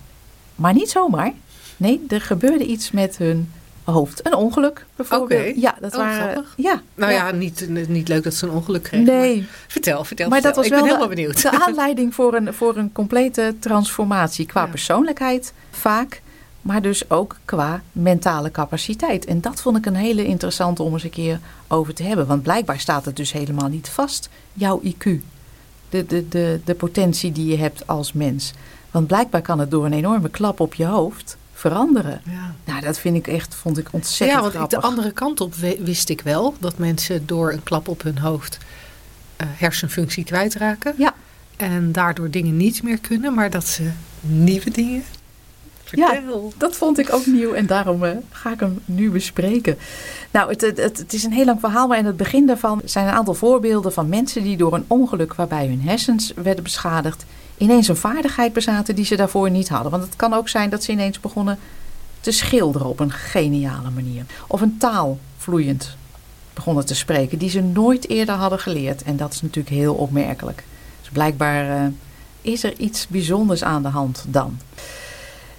[0.55, 1.33] Maar niet zomaar.
[1.77, 3.53] Nee, er gebeurde iets met hun
[3.85, 4.27] hoofd.
[4.27, 5.41] Een ongeluk bijvoorbeeld.
[5.41, 5.55] Okay.
[5.57, 6.31] Ja, dat oh, waren.
[6.33, 6.55] Grappig.
[6.57, 9.07] Ja, nou ja, ja, niet, niet leuk dat ze een ongeluk kregen.
[9.07, 9.37] Nee.
[9.37, 10.29] Maar vertel, vertel.
[10.29, 10.55] Maar vertel.
[10.55, 11.43] dat was ik wel ben helemaal benieuwd.
[11.43, 14.47] de aanleiding voor een, voor een complete transformatie.
[14.47, 14.67] Qua Ja.
[14.67, 16.23] persoonlijkheid vaak,
[16.67, 19.25] maar dus ook qua mentale capaciteit.
[19.25, 22.27] En dat vond ik een hele interessante om eens een keer over te hebben.
[22.27, 25.11] Want blijkbaar staat het dus helemaal niet vast, jouw IQ.
[25.89, 28.53] De, de, de, de potentie die je hebt als mens.
[28.91, 32.21] Want blijkbaar kan het door een enorme klap op je hoofd veranderen.
[32.25, 32.55] Ja.
[32.65, 34.81] Nou, dat vind ik echt, vond ik ontzettend Ja, want grappig.
[34.81, 38.59] de andere kant op wist ik wel dat mensen door een klap op hun hoofd
[39.37, 40.95] eh, hersenfunctie kwijtraken.
[40.99, 41.15] Ja.
[41.57, 45.03] En daardoor dingen niet meer kunnen, maar dat ze nieuwe dingen.
[45.91, 46.21] Ja.
[46.57, 49.79] Dat vond ik ook nieuw en daarom eh, ga ik hem nu bespreken.
[50.31, 52.81] Nou, het, het, het, het is een heel lang verhaal, maar in het begin daarvan
[52.85, 57.25] zijn een aantal voorbeelden van mensen die door een ongeluk waarbij hun hersens werden beschadigd,
[57.57, 59.91] ineens een vaardigheid bezaten die ze daarvoor niet hadden.
[59.91, 61.59] Want het kan ook zijn dat ze ineens begonnen
[62.21, 64.25] te schilderen op een geniale manier.
[64.47, 65.97] Of een taal vloeiend
[66.55, 69.03] begonnen te spreken die ze nooit eerder hadden geleerd.
[69.03, 70.65] En dat is natuurlijk heel opmerkelijk.
[71.01, 71.87] Dus blijkbaar eh,
[72.41, 74.59] is er iets bijzonders aan de hand dan.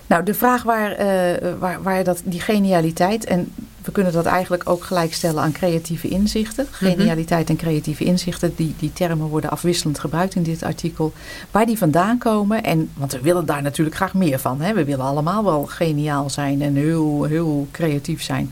[0.07, 4.69] Nou, de vraag waar, eh, waar, waar dat, die genialiteit, en we kunnen dat eigenlijk
[4.69, 6.67] ook gelijkstellen aan creatieve inzichten.
[6.71, 11.13] Genialiteit en creatieve inzichten, die, die termen worden afwisselend gebruikt in dit artikel.
[11.51, 14.61] Waar die vandaan komen, en, want we willen daar natuurlijk graag meer van.
[14.61, 14.73] Hè?
[14.73, 18.51] We willen allemaal wel geniaal zijn en heel, heel creatief zijn.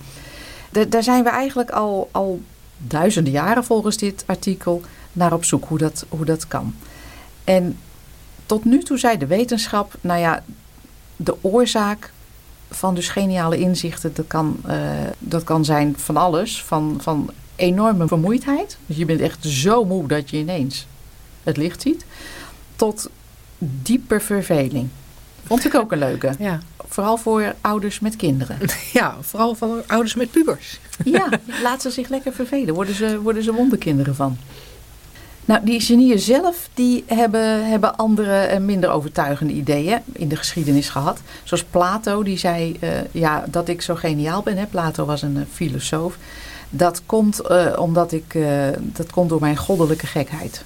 [0.69, 2.41] Da- daar zijn we eigenlijk al, al
[2.77, 4.81] duizenden jaren volgens dit artikel
[5.13, 6.75] naar op zoek hoe dat, hoe dat kan.
[7.43, 7.77] En
[8.45, 10.43] tot nu toe zei de wetenschap, nou ja,
[11.15, 12.11] de oorzaak
[12.69, 14.77] van dus geniale inzichten, dat kan, eh,
[15.19, 16.63] dat kan zijn van alles.
[16.63, 18.77] Van, van enorme vermoeidheid.
[18.85, 20.87] Dus je bent echt zo moe dat je ineens
[21.43, 22.05] het licht ziet.
[22.75, 23.09] Tot
[23.57, 24.89] diepe verveling.
[25.43, 26.35] Vond ik ook een leuke.
[26.39, 26.59] Ja.
[26.87, 28.57] Vooral voor ouders met kinderen.
[28.93, 30.79] ja, vooral van ouders met pubers.
[31.03, 31.29] Ja,
[31.63, 32.73] laat ze zich lekker vervelen.
[32.73, 34.37] Worden ze, worden ze wonderkinderen van.
[35.45, 40.89] Nou, die genieën zelf die hebben, hebben andere en minder overtuigende ideeën in de geschiedenis
[40.89, 41.19] gehad.
[41.43, 44.57] Zoals Plato, die zei eh, ja, dat ik zo geniaal ben.
[44.57, 44.65] Hè.
[44.65, 46.17] Plato was een eh, filosoof.
[46.69, 50.63] Dat komt, eh, omdat ik, eh, dat komt door mijn goddelijke gekheid.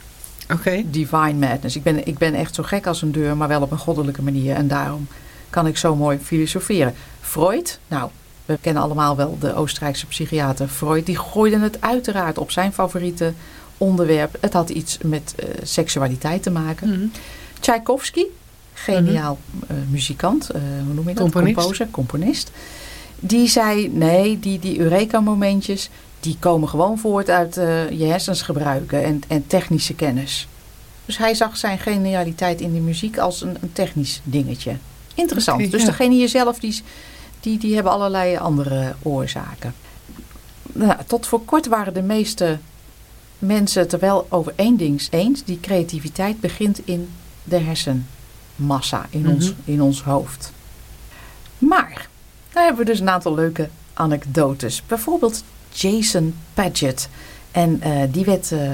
[0.53, 0.83] Oké.
[0.85, 1.75] Divine madness.
[1.75, 4.21] Ik ben, ik ben echt zo gek als een deur, maar wel op een goddelijke
[4.21, 4.55] manier.
[4.55, 5.07] En daarom
[5.49, 6.93] kan ik zo mooi filosoferen.
[7.21, 8.09] Freud, nou,
[8.45, 11.05] we kennen allemaal wel de Oostenrijkse psychiater Freud.
[11.05, 13.33] Die gooide het uiteraard op zijn favoriete
[13.79, 14.37] onderwerp.
[14.39, 16.89] Het had iets met eh, seksualiteit te maken.
[16.89, 17.07] Mhm.
[17.59, 18.23] Tchaikovsky,
[18.73, 19.37] geniaal
[19.67, 21.23] eh, muzikant, eh, hoe noem je dat?
[21.23, 21.55] Componist.
[21.55, 22.51] Composer, componist.
[23.19, 25.89] Die zei, nee, die, die Eureka-momentjes,
[26.19, 27.55] die komen gewoon voort uit
[27.91, 30.47] je hersens gebruiken en, en technische kennis.
[31.05, 34.75] Dus hij zag zijn genialiteit in de muziek als een, een technisch dingetje.
[35.13, 35.71] Interessant.
[35.71, 35.87] Dus ja.
[35.87, 36.81] de genieën zelf, die,
[37.39, 39.73] die, die hebben allerlei andere oorzaken.
[40.73, 42.57] Nou, tot voor kort waren de meeste
[43.39, 45.43] mensen het er wel over één ding eens.
[45.43, 47.09] Die creativiteit begint in
[47.43, 49.71] de hersenmassa, in, ons, Mhm.
[49.71, 50.51] in ons hoofd.
[51.57, 52.07] Maar,
[52.53, 54.83] daar hebben we dus een aantal leuke anekdotes.
[54.87, 57.09] Bijvoorbeeld Jason Paget.
[57.51, 58.71] En eh, die werd eh,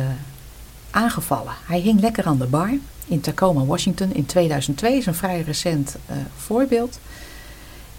[0.91, 1.54] aangevallen.
[1.65, 2.69] Hij hing lekker aan de bar
[3.08, 4.97] in Tacoma, Washington in 2002.
[4.97, 6.99] is een vrij recent eh, voorbeeld.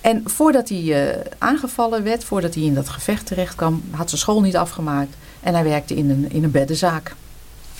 [0.00, 4.40] En voordat hij aangevallen werd, voordat hij in dat gevecht terecht kwam, had zijn school
[4.40, 5.16] niet afgemaakt.
[5.40, 7.14] En hij werkte in een, in een beddenzaak.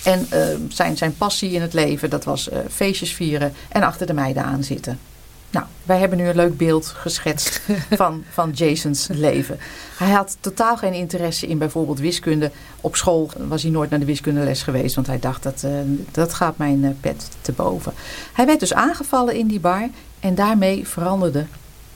[0.03, 4.07] En eh, zijn, zijn passie in het leven, dat was eh, feestjes vieren en achter
[4.07, 4.99] de meiden aan zitten.
[5.49, 9.57] Nou, wij hebben nu een leuk beeld geschetst van, van Jasons leven.
[9.97, 12.51] Hij had totaal geen interesse in bijvoorbeeld wiskunde.
[12.81, 15.71] Op school was hij nooit naar de wiskundeles geweest, want hij dacht dat, eh,
[16.11, 17.93] dat gaat mijn pet te boven.
[18.33, 19.89] Hij werd dus aangevallen in die bar
[20.19, 21.45] en daarmee veranderde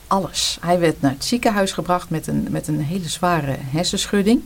[0.07, 0.57] alles.
[0.61, 4.41] Hij werd naar het ziekenhuis gebracht met een, met een hele zware hersenschudding.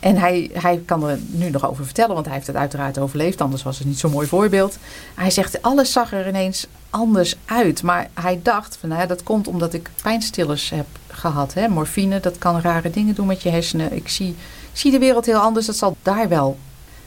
[0.00, 3.40] En hij, hij kan er nu nog over vertellen, want hij heeft het uiteraard overleefd,
[3.40, 4.78] anders was het niet zo'n mooi voorbeeld.
[5.14, 7.82] Hij zegt, alles zag er ineens anders uit.
[7.82, 11.54] Maar hij dacht, van, nou dat komt omdat ik pijnstillers heb gehad.
[11.54, 11.68] Hè?
[11.68, 13.92] Morfine, dat kan rare dingen doen met je hersenen.
[13.92, 14.36] Ik zie,
[14.72, 16.58] zie de wereld heel anders, dat zal daar wel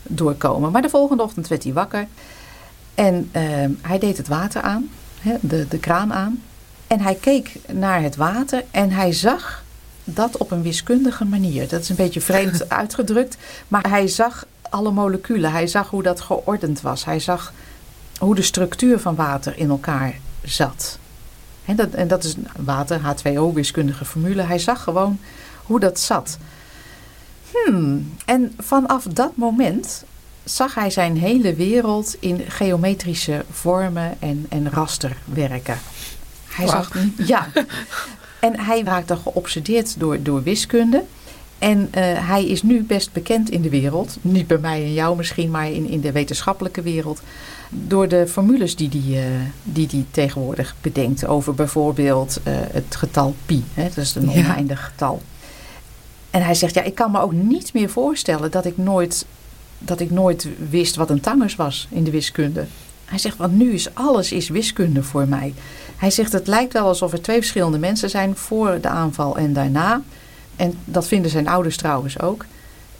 [0.04, 0.72] doorkomen.
[0.72, 2.08] Maar de volgende ochtend werd hij wakker
[2.96, 6.42] en ehm, hij deed het water aan, hè, de, de kraan aan.
[6.88, 9.64] En hij keek naar het water en hij zag
[10.04, 11.68] dat op een wiskundige manier.
[11.68, 13.38] Dat is een beetje vreemd uitgedrukt,
[13.68, 15.52] maar hij zag alle moleculen.
[15.52, 17.06] Hij zag hoe dat geordend was.
[17.06, 17.54] Hij zag
[18.20, 21.00] hoe de structuur van water in elkaar zat.
[21.66, 24.42] En dat, en dat is water, H2O, wiskundige formule.
[24.42, 25.20] Hij zag gewoon
[25.64, 26.38] hoe dat zat.
[27.52, 28.14] Hmm.
[28.26, 30.04] En vanaf dat moment
[30.44, 35.80] zag hij zijn hele wereld in geometrische vormen en, en raster werken.
[36.48, 37.48] Hij zag, ja.
[38.42, 41.04] En hij raakte geobsedeerd door, door wiskunde.
[41.60, 41.88] En uh,
[42.28, 44.18] hij is nu best bekend in de wereld.
[44.22, 47.22] Niet bij mij en jou misschien, maar in, in de wetenschappelijke wereld.
[47.70, 49.24] Door de formules die hij die, uh,
[49.64, 51.26] die die tegenwoordig bedenkt.
[51.26, 53.64] Over bijvoorbeeld uh, het getal pi.
[53.74, 54.86] Hè, dat is een oneindig ja.
[54.86, 55.22] getal.
[56.30, 59.26] En hij zegt, ja, ik kan me ook niet meer voorstellen dat ik nooit,
[59.80, 62.66] dat ik nooit wist wat een tangers was in de wiskunde.
[63.06, 65.54] Hij zegt, want nu is alles is wiskunde voor mij.
[66.02, 69.54] Hij zegt, het lijkt wel alsof er twee verschillende mensen zijn voor de aanval en
[69.54, 70.02] daarna.
[70.56, 72.46] En dat vinden zijn ouders trouwens ook.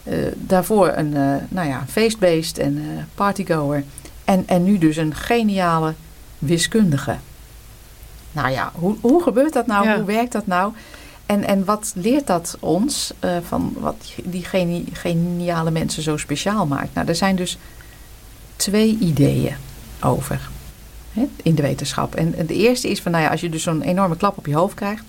[0.04, 2.84] Uh, daarvoor een uh, nou ja, feestbeest en uh,
[3.16, 3.84] partygoer.
[4.26, 5.94] En, en nu dus een geniale
[6.38, 7.16] wiskundige.
[8.32, 9.86] Nou ja, hoe, hoe gebeurt dat nou?
[9.86, 9.96] Ja.
[9.96, 10.74] Hoe werkt dat nou?
[11.26, 13.14] En, en wat leert dat ons
[13.48, 16.94] van wat die geni geniale mensen zo speciaal maakt?
[16.94, 17.58] Nou, er zijn dus
[18.56, 19.56] twee ideeën
[20.02, 20.50] over
[21.12, 22.16] hè, in de wetenschap.
[22.16, 24.56] En, de eerste is van, nou ja, als je dus zo'n enorme klap op je
[24.56, 25.04] hoofd krijgt,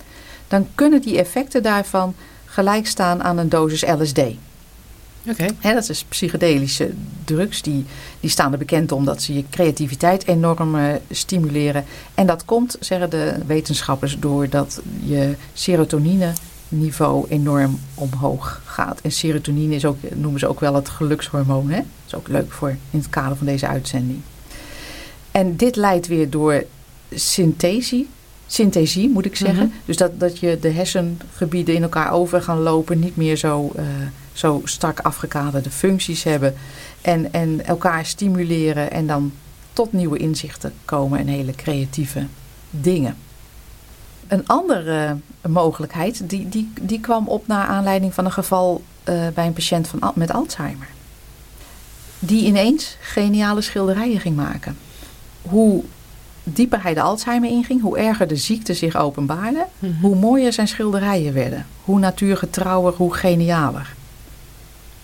[0.47, 4.19] dan kunnen die effecten daarvan gelijk staan aan een dosis LSD.
[5.29, 5.49] Okay.
[5.59, 6.91] He, dat is psychedelische
[7.23, 7.61] drugs.
[7.61, 7.85] Die,
[8.19, 11.85] die staan er bekend omdat ze je creativiteit enorm uh, stimuleren.
[12.13, 19.01] En dat komt, zeggen de wetenschappers, doordat je serotonine-niveau enorm omhoog gaat.
[19.01, 21.69] En serotonine is ook, noemen ze ook wel het gelukshormoon.
[21.69, 21.77] Hè?
[21.77, 24.21] Dat is ook leuk voor in het kader van deze uitzending.
[25.33, 26.63] En dit leidt weer door
[27.13, 28.07] synthesie
[28.53, 29.63] synthesie, moet ik zeggen.
[29.63, 29.81] Mm -hmm.
[29.85, 33.83] Dus dat, dat je de hersengebieden in elkaar over gaan lopen, niet meer zo, uh,
[34.33, 36.55] zo strak afgekaderde functies hebben.
[37.01, 39.31] En, en elkaar stimuleren en dan
[39.73, 42.25] tot nieuwe inzichten komen en hele creatieve
[42.69, 43.15] dingen.
[44.27, 45.17] Een andere
[45.47, 49.87] mogelijkheid, die, die, die kwam op naar aanleiding van een geval uh, bij een patiënt
[49.87, 50.87] van, met Alzheimer.
[52.19, 54.77] Die ineens geniale schilderijen ging maken.
[55.43, 55.83] Hoe
[56.43, 60.01] dieper hij de Alzheimer inging, hoe erger de ziekte zich openbaarde, mm -hmm.
[60.01, 61.65] hoe mooier zijn schilderijen werden.
[61.83, 63.93] Hoe natuurgetrouwer, hoe genialer.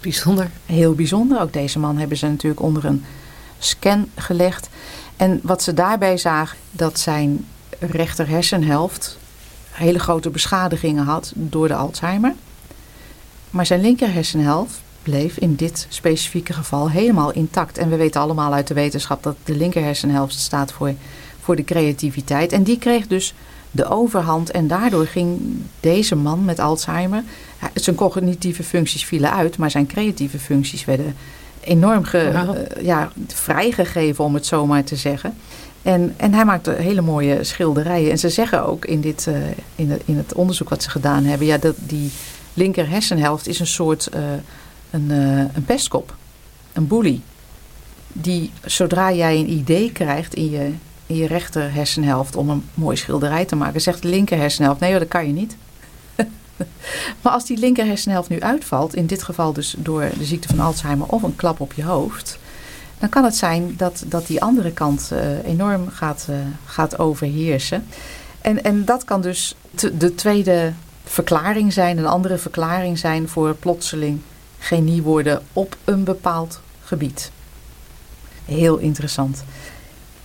[0.02, 0.50] Bijzonder.
[0.66, 1.42] Heel bijzonder.
[1.42, 3.06] Ook deze man hebben ze natuurlijk onder een
[3.60, 4.70] scan gelegd.
[5.18, 7.46] En wat ze daarbij zagen, dat zijn
[7.80, 9.18] rechter hersenhelft
[9.80, 12.34] hele grote beschadigingen had door de Alzheimer.
[13.50, 17.78] Maar zijn linker hersenhelft bleef in dit specifieke geval helemaal intact.
[17.78, 20.94] En we weten allemaal uit de wetenschap dat de linker hersenhelft staat voor
[21.50, 22.52] voor de creativiteit.
[22.52, 23.34] En die kreeg dus
[23.72, 24.52] de overhand.
[24.52, 25.40] En daardoor ging
[25.80, 27.24] deze man met Alzheimer.
[27.74, 31.16] Zijn cognitieve functies vielen uit, maar zijn creatieve functies werden
[31.60, 35.34] enorm ge, uh, ja, vrijgegeven, om het zo maar te zeggen.
[35.82, 38.12] En, en hij maakte hele mooie schilderijen.
[38.12, 39.36] En ze zeggen ook in, dit, uh,
[39.76, 42.12] in, het, in het onderzoek wat ze gedaan hebben, ja, dat die
[42.54, 44.22] linker hersenhelft is een soort uh,
[44.90, 46.16] een, een pestkop,
[46.74, 47.22] een bully.
[48.14, 50.72] Die zodra jij een idee krijgt in je,
[51.06, 53.82] in je rechter hersenhelft om een mooie schilderij te maken.
[53.82, 55.56] Zegt de linker hersenhelft, nee dat kan je niet.
[57.22, 60.60] maar als die linker hersenhelft nu uitvalt, in dit geval dus door de ziekte van
[60.60, 62.40] Alzheimer of een klap op je hoofd,
[63.00, 67.86] dan kan het zijn dat, dat die andere kant uh, enorm gaat, uh, gaat overheersen.
[68.42, 69.56] En, en dat kan dus
[69.94, 70.74] de tweede
[71.04, 74.20] verklaring zijn, een andere verklaring zijn voor plotseling
[74.60, 77.32] genie worden op een bepaald gebied.
[78.46, 79.44] Heel interessant.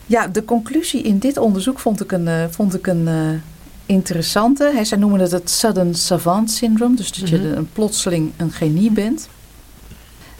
[0.06, 3.40] Ja, de conclusie in dit onderzoek vond ik een, uh, vond ik een uh,
[3.86, 4.70] interessante.
[4.74, 6.96] Hij, zij noemen het het sudden savant syndrome.
[6.96, 7.48] Dus dat mm -hmm.
[7.48, 9.28] je een plotseling een genie bent.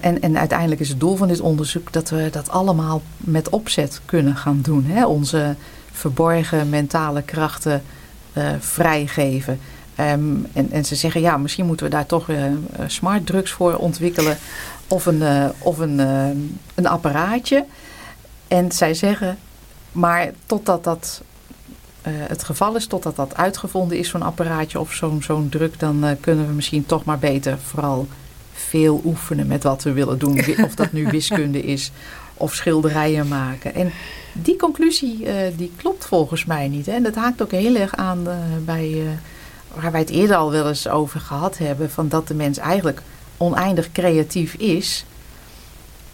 [0.01, 4.01] En, en uiteindelijk is het doel van dit onderzoek dat we dat allemaal met opzet
[4.05, 4.85] kunnen gaan doen.
[4.85, 5.07] Hè?
[5.07, 5.55] Onze
[5.93, 7.83] verborgen mentale krachten
[8.33, 9.61] uh, vrijgeven.
[10.01, 12.45] Um, en, en ze zeggen, ja, misschien moeten we daar toch uh,
[12.87, 14.39] smart drugs voor ontwikkelen.
[14.89, 16.29] Of een, uh, of een, uh,
[16.75, 17.65] een apparaatje.
[18.49, 19.39] En zij zeggen,
[19.93, 21.23] maar totdat dat
[22.09, 26.47] het geval is, totdat dat uitgevonden is, zo'n apparaatje of zo'n zo'n druk, dan kunnen
[26.47, 28.09] we misschien toch maar beter vooral
[28.53, 30.41] veel oefenen met wat we willen doen.
[30.65, 31.91] Of dat nu wiskunde is
[32.35, 33.75] of schilderijen maken.
[33.75, 33.93] En
[34.33, 35.27] die conclusie
[35.57, 36.87] die klopt volgens mij niet.
[36.87, 36.93] Hè?
[36.93, 38.27] En dat haakt ook heel erg aan
[38.65, 39.07] bij
[39.81, 41.91] waar wij het eerder al wel eens over gehad hebben.
[41.91, 43.03] Van dat de mens eigenlijk
[43.37, 45.05] oneindig creatief is.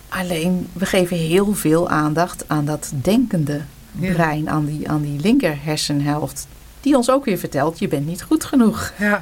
[0.08, 3.60] Alleen we geven heel veel aandacht aan dat denkende
[3.92, 6.46] brein, aan die, aan die linker hersenhelft.
[6.80, 8.92] Die ons ook weer vertelt, je bent niet goed genoeg.
[8.98, 9.20] Ja,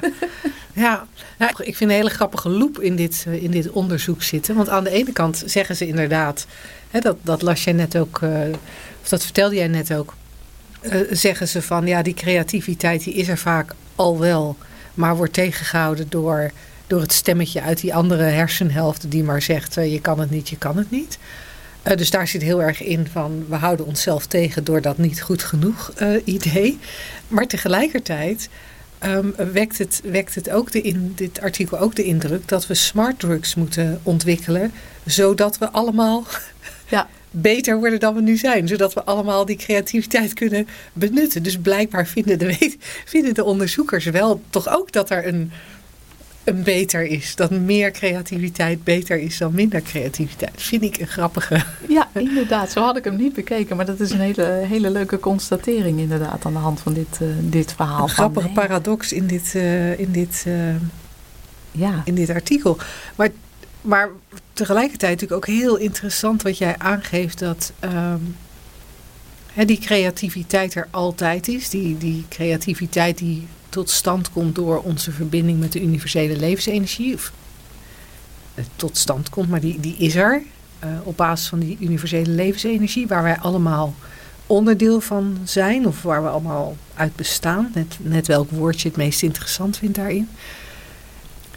[0.73, 1.07] ja.
[1.37, 4.55] Nou, ik vind een hele grappige loop in dit, in dit onderzoek zitten.
[4.55, 6.45] Want aan de ene kant zeggen ze inderdaad,
[6.89, 8.31] hè, dat, dat las jij net ook, uh,
[9.01, 10.13] of dat vertelde jij net ook.
[10.81, 14.57] Uh, zeggen ze van, ja, die creativiteit die is er vaak al wel.
[14.93, 16.51] Maar wordt tegengehouden door,
[16.87, 20.49] door het stemmetje uit die andere hersenhelft die maar zegt, uh, je kan het niet,
[20.49, 21.17] je kan het niet.
[21.83, 25.21] Uh, dus daar zit heel erg in van we houden onszelf tegen door dat niet
[25.21, 25.91] goed genoeg
[26.23, 26.79] idee.
[27.27, 28.49] Maar tegelijkertijd
[29.05, 32.73] um, wekt, het, wekt het ook de in dit artikel ook de indruk dat we
[32.73, 34.71] smart drugs moeten ontwikkelen.
[35.05, 36.25] Zodat we allemaal
[36.89, 37.07] ja.
[37.31, 38.67] beter worden dan we nu zijn.
[38.67, 41.43] Zodat we allemaal die creativiteit kunnen benutten.
[41.43, 45.51] Dus blijkbaar vinden de, vinden de onderzoekers wel toch ook dat er een
[46.49, 47.35] een beter is.
[47.35, 50.51] Dat meer creativiteit beter is dan minder creativiteit.
[50.55, 51.63] Vind ik een grappige.
[51.87, 52.71] Ja, inderdaad.
[52.71, 53.75] Zo had ik hem niet bekeken.
[53.75, 57.27] Maar dat is een hele, hele leuke constatering inderdaad aan de hand van dit, uh,
[57.39, 58.03] dit verhaal.
[58.03, 60.53] Een grappige van, paradox in dit, uh, in, dit, uh,
[61.71, 62.01] ja.
[62.05, 62.77] in dit artikel.
[63.15, 63.29] Maar,
[63.81, 64.09] maar
[64.53, 67.39] tegelijkertijd natuurlijk ook heel interessant wat jij aangeeft.
[67.39, 67.71] Dat
[69.53, 71.69] hè, die creativiteit er altijd is.
[71.69, 77.13] Die, die creativiteit die tot stand komt door onze verbinding met de universele levensenergie.
[77.13, 77.31] Of
[78.55, 80.41] uh, tot stand komt, maar die, die is er.
[80.83, 83.95] Uh, op basis van die universele levensenergie, waar wij allemaal
[84.47, 87.71] onderdeel van zijn, of waar we allemaal uit bestaan.
[87.73, 90.29] Net, net welk woordje het meest interessant vindt daarin.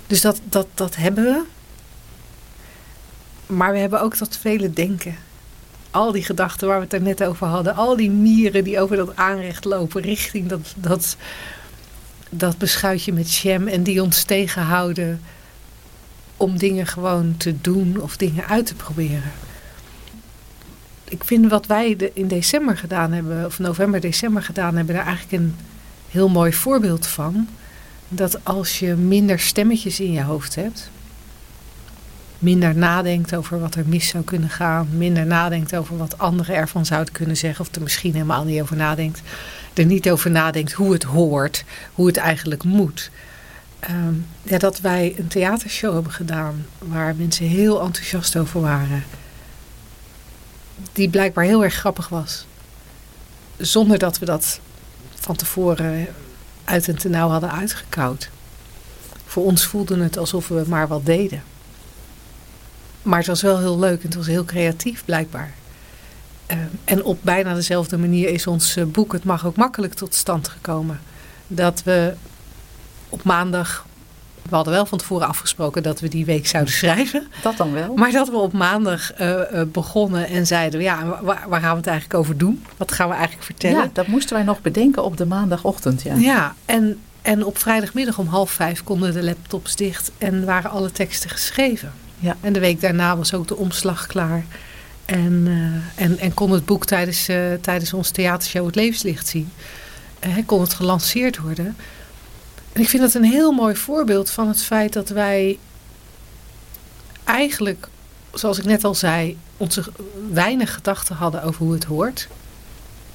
[0.07, 1.43] Dus dat, dat, dat hebben we.
[3.57, 5.17] Maar we hebben ook dat vele denken.
[5.91, 7.75] Al die gedachten waar we het er net over hadden.
[7.75, 11.17] Al die mieren die over dat aanrecht lopen richting dat, dat
[12.35, 15.21] dat beschuitje met jam en die ons tegenhouden
[16.37, 19.33] om dingen gewoon te doen of dingen uit te proberen.
[21.05, 25.43] Ik vind wat wij in december gedaan hebben, of november, december gedaan hebben, daar eigenlijk
[25.43, 25.57] een
[26.11, 27.49] heel mooi voorbeeld van.
[28.09, 30.91] Dat als je minder stemmetjes in je hoofd hebt,
[32.43, 36.87] minder nadenkt over wat er mis zou kunnen gaan, minder nadenkt over wat anderen ervan
[36.87, 39.23] zouden kunnen zeggen, of er misschien helemaal niet over nadenkt,
[39.75, 43.11] er niet over nadenkt hoe het hoort, hoe het eigenlijk moet.
[43.91, 49.05] Um, ja, dat wij een theatershow hebben gedaan waar mensen heel enthousiast over waren.
[50.93, 52.47] Die blijkbaar heel erg grappig was.
[53.57, 54.61] Zonder dat we dat
[55.15, 56.07] van tevoren
[56.65, 58.31] uit en nauw hadden uitgekoud.
[59.27, 61.43] Voor ons voelde het alsof we maar wat deden.
[63.03, 65.55] Maar het was wel heel leuk en het was heel creatief blijkbaar.
[66.51, 70.15] Uh, en op bijna dezelfde manier is ons uh, boek Het mag ook makkelijk tot
[70.15, 71.01] stand gekomen.
[71.47, 72.15] Dat we
[73.09, 73.87] op maandag,
[74.49, 77.27] we hadden wel van tevoren afgesproken dat we die week zouden schrijven.
[77.43, 77.95] Dat dan wel.
[77.95, 81.87] Maar dat we op maandag uh, begonnen en zeiden, ja, waar, waar, gaan we het
[81.87, 82.65] eigenlijk over doen?
[82.77, 83.83] Wat gaan we eigenlijk vertellen?
[83.83, 86.03] Ja, dat moesten wij nog bedenken op de maandagochtend.
[86.03, 90.71] Ja, ja en, en op vrijdagmiddag om half vijf konden de laptops dicht en waren
[90.71, 91.93] alle teksten geschreven.
[92.23, 92.37] Ja.
[92.41, 94.45] En de week daarna was ook de omslag klaar.
[95.05, 99.53] En, uh, en, en kon het boek tijdens, uh, tijdens ons theatershow Het Levenslicht zien.
[100.27, 101.77] Uh, kon het gelanceerd worden.
[102.73, 105.59] En ik vind dat een heel mooi voorbeeld van het feit dat wij
[107.25, 107.89] eigenlijk,
[108.33, 109.85] zoals ik net al zei, onze
[110.33, 112.29] weinig gedachten hadden over hoe het hoort.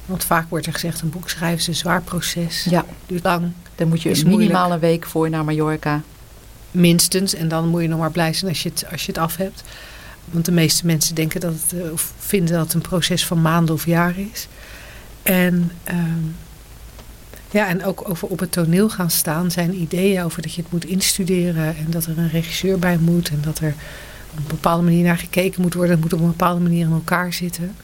[0.06, 2.64] Want vaak wordt er gezegd, een boek schrijven is een zwaar proces.
[2.64, 2.86] Ja.
[3.06, 3.52] Duurt lang.
[3.76, 6.02] Daar moet je een minimale week voor naar Mallorca.
[6.72, 7.34] Minstens.
[7.34, 9.36] En dan moet je nog maar blij zijn als je het, als je het af
[9.36, 9.64] hebt.
[10.26, 13.42] Want de meeste mensen denken dat het, eh, of vinden dat het een proces van
[13.42, 14.48] maanden of jaren is.
[15.24, 16.36] En, um,
[17.52, 20.72] ja, en ook over op het toneel gaan staan zijn ideeën over dat je het
[20.72, 23.74] moet instuderen en dat er een regisseur bij moet en dat er
[24.32, 25.92] op een bepaalde manier naar gekeken moet worden.
[25.92, 27.76] Het moet op een bepaalde manier in elkaar zitten.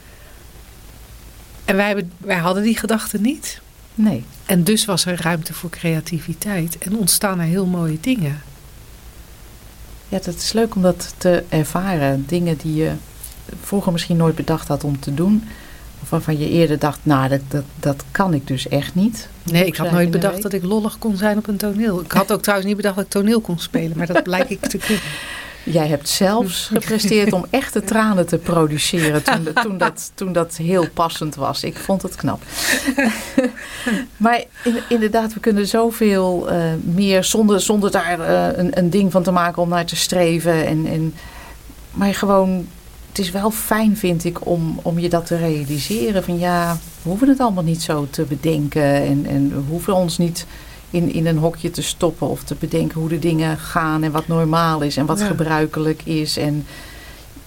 [1.64, 3.60] En wij, hebben, wij hadden die gedachten niet.
[3.94, 4.24] Nee.
[4.46, 8.42] En dus was er ruimte voor creativiteit en ontstaan er heel mooie dingen.
[10.14, 12.24] Ja, het is leuk om dat te ervaren.
[12.26, 12.90] Dingen die je
[13.60, 15.44] vroeger misschien nooit bedacht had om te doen.
[16.02, 19.28] Of waarvan je eerder dacht, nou, dat, dat, dat kan ik dus echt niet.
[19.42, 22.00] Nee, ik had nooit bedacht dat ik lollig kon zijn op een toneel.
[22.00, 23.96] Ik had ook trouwens niet bedacht dat ik toneel kon spelen.
[23.96, 25.02] Maar dat blijkt ik te kunnen.
[25.64, 30.88] Jij hebt zelfs gepresteerd om echte tranen te produceren toen, toen, dat, toen dat heel
[30.88, 31.64] passend was.
[31.64, 32.42] Ik vond het knap.
[34.16, 34.44] maar
[34.88, 39.30] inderdaad, we kunnen zoveel uh, meer zonder, zonder daar uh, een, een ding van te
[39.30, 40.66] maken om naar te streven.
[40.66, 41.14] En, en,
[41.90, 42.66] maar gewoon,
[43.08, 46.24] het is wel fijn vind ik om, om je dat te realiseren.
[46.24, 50.18] Van ja, we hoeven het allemaal niet zo te bedenken en, en we hoeven ons
[50.18, 50.46] niet
[50.94, 54.26] in, in een hokje te stoppen of te bedenken hoe de dingen gaan en wat
[54.26, 56.36] normaal is en wat gebruikelijk is.
[56.36, 56.66] En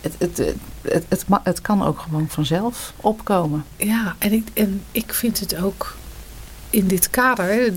[0.02, 0.38] het, het,
[0.82, 3.66] het, het, het, kan ook gewoon vanzelf opkomen.
[3.76, 5.96] Ja, en ik, en ik vind het ook
[6.70, 7.70] in dit kader, hè,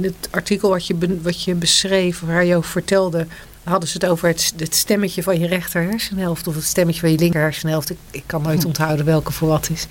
[0.00, 3.26] het artikel wat je, wat je beschreef, waar je over vertelde,
[3.62, 7.10] hadden ze het over het, het, stemmetje van je rechter hersenhelft of het stemmetje van
[7.10, 7.90] je linker hersenhelft.
[7.90, 8.66] Ik, ik kan nooit hm.
[8.66, 9.86] onthouden welke voor wat is.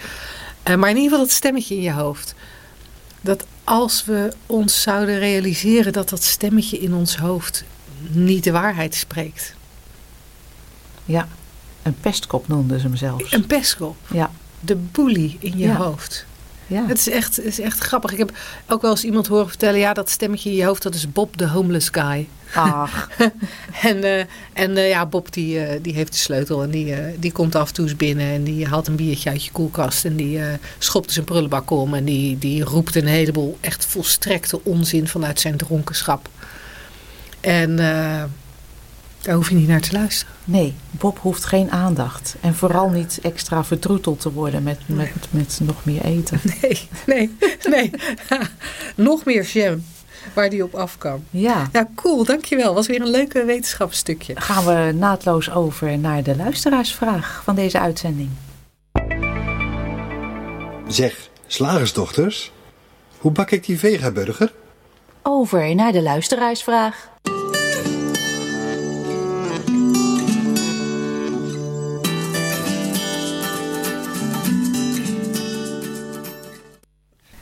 [0.69, 2.35] Uh, maar in ieder geval het stemmetje in je hoofd.
[3.21, 7.63] Dat als we ons zouden realiseren dat dat stemmetje in ons hoofd
[8.09, 9.55] niet de waarheid spreekt.
[11.05, 11.27] Ja,
[11.81, 13.31] een pestkop noemden ze hem zelfs.
[13.31, 13.95] Een pestkop?
[14.11, 14.31] Ja.
[14.59, 16.25] De bully in je hoofd.
[16.71, 16.85] Ja.
[16.87, 18.11] Het, is echt, het is echt grappig.
[18.11, 18.31] Ik heb
[18.67, 19.79] ook wel eens iemand horen vertellen...
[19.79, 22.27] ja, dat stemmetje in je hoofd, dat is Bob de homeless guy.
[22.53, 23.09] Ach.
[23.81, 24.19] en uh,
[24.53, 27.67] en uh, ja, Bob die, uh, die heeft de sleutel en die, die komt af
[27.67, 28.31] en toe eens binnen...
[28.31, 30.05] en die haalt een biertje uit je koelkast...
[30.05, 30.39] en die
[30.77, 31.93] schopt zijn prullenbak om...
[31.93, 36.29] en die, die roept een heleboel echt volstrekte onzin vanuit zijn dronkenschap.
[37.39, 37.79] En
[39.21, 40.33] daar hoef je niet naar te luisteren.
[40.43, 42.35] Nee, Bob hoeft geen aandacht.
[42.41, 46.39] En vooral niet extra vertroeteld te worden met, met, met nog meer eten.
[46.61, 47.31] Nee, nee,
[47.69, 47.91] nee.
[48.95, 49.83] nog meer jam
[50.33, 51.23] waar die op af kan.
[51.29, 51.69] Ja.
[51.71, 52.25] Ja, cool.
[52.25, 52.73] Dankjewel.
[52.73, 54.33] Was weer een leuke wetenschapsstukje.
[54.35, 58.29] Gaan we naadloos over naar de luisteraarsvraag van deze uitzending.
[60.87, 62.51] Zeg, slagersdochters,
[63.17, 64.51] hoe bak ik die vegaburger?
[65.21, 67.09] Over naar de luisteraarsvraag.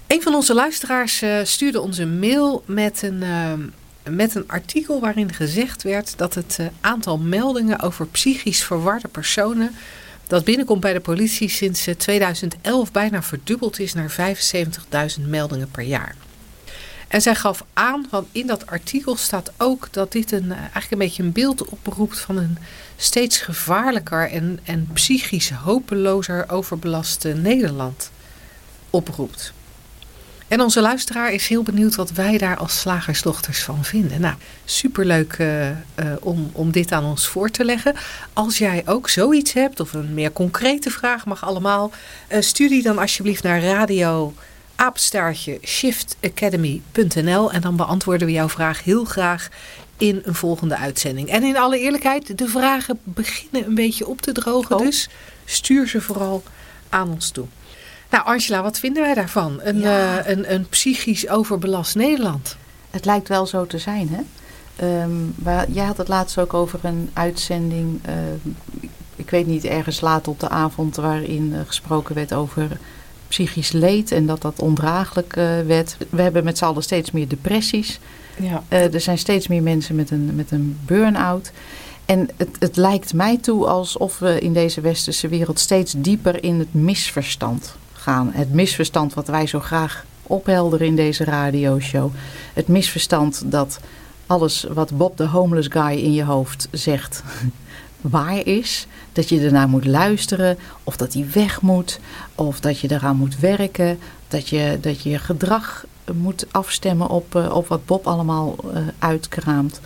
[0.10, 3.54] Een van onze luisteraars uh, stuurde ons een mail met een, uh,
[4.10, 9.76] met een artikel waarin gezegd werd dat het uh, aantal meldingen over psychisch verwarde personen
[10.28, 14.36] dat binnenkomt bij de politie sinds 2011 bijna verdubbeld is naar
[15.20, 16.16] 75.000 meldingen per jaar.
[17.08, 20.98] En zij gaf aan, van in dat artikel staat ook dat dit een, eigenlijk een
[20.98, 22.58] beetje een beeld oproept van een
[22.96, 28.12] steeds gevaarlijker en, en psychisch hopelozer overbelast Nederland
[28.90, 29.54] oproept.
[30.50, 34.22] En onze luisteraar is heel benieuwd wat wij daar als slagersdochters van vinden.
[34.22, 34.36] Nou,
[34.66, 35.76] superleuk uh, uh,
[36.20, 37.96] om, om dit aan ons voor te leggen.
[38.34, 41.92] Als jij ook zoiets hebt of een meer concrete vraag mag allemaal.
[42.32, 44.34] Uh, stuur die dan alsjeblieft naar radio
[44.76, 49.50] apenstaartje shiftacademy.nl en dan beantwoorden we jouw vraag heel graag
[49.98, 51.30] in een volgende uitzending.
[51.30, 54.76] En in alle eerlijkheid, de vragen beginnen een beetje op te drogen.
[54.76, 54.82] Oh.
[54.82, 55.10] Dus
[55.46, 56.44] stuur ze vooral
[56.90, 57.46] aan ons toe.
[58.10, 59.60] Nou, Angela, wat vinden wij daarvan?
[59.64, 60.20] Een, ja.
[60.20, 62.58] uh, een, een psychisch overbelast Nederland.
[62.90, 64.22] Het lijkt wel zo te zijn, hè?
[65.02, 68.14] Um, waar, jij had het laatst ook over een uitzending, uh,
[69.16, 72.78] ik weet niet, ergens laat op de avond, waarin uh, gesproken werd over
[73.28, 75.34] psychisch leed en dat dat ondraaglijk
[75.66, 75.98] werd.
[76.10, 78.00] We hebben met z'n allen steeds meer depressies.
[78.38, 78.64] Ja.
[78.70, 81.52] er zijn steeds meer mensen met een, met een burn-out.
[82.06, 86.60] En het, het lijkt mij toe alsof we in deze westerse wereld steeds dieper in
[86.60, 87.76] het misverstand
[88.10, 88.32] gaan.
[88.34, 92.12] Het misverstand wat wij zo graag ophelderen in deze radioshow.
[92.54, 93.80] Het misverstand dat
[94.26, 97.24] alles wat Bob de homeless guy in je hoofd zegt
[98.18, 98.88] waar is.
[99.12, 102.00] Dat je ernaar moet luisteren of dat hij weg moet
[102.36, 104.00] of dat je eraan moet werken.
[104.28, 109.80] Dat je dat je, gedrag moet afstemmen op, uh, op wat Bob allemaal uh, uitkraamt.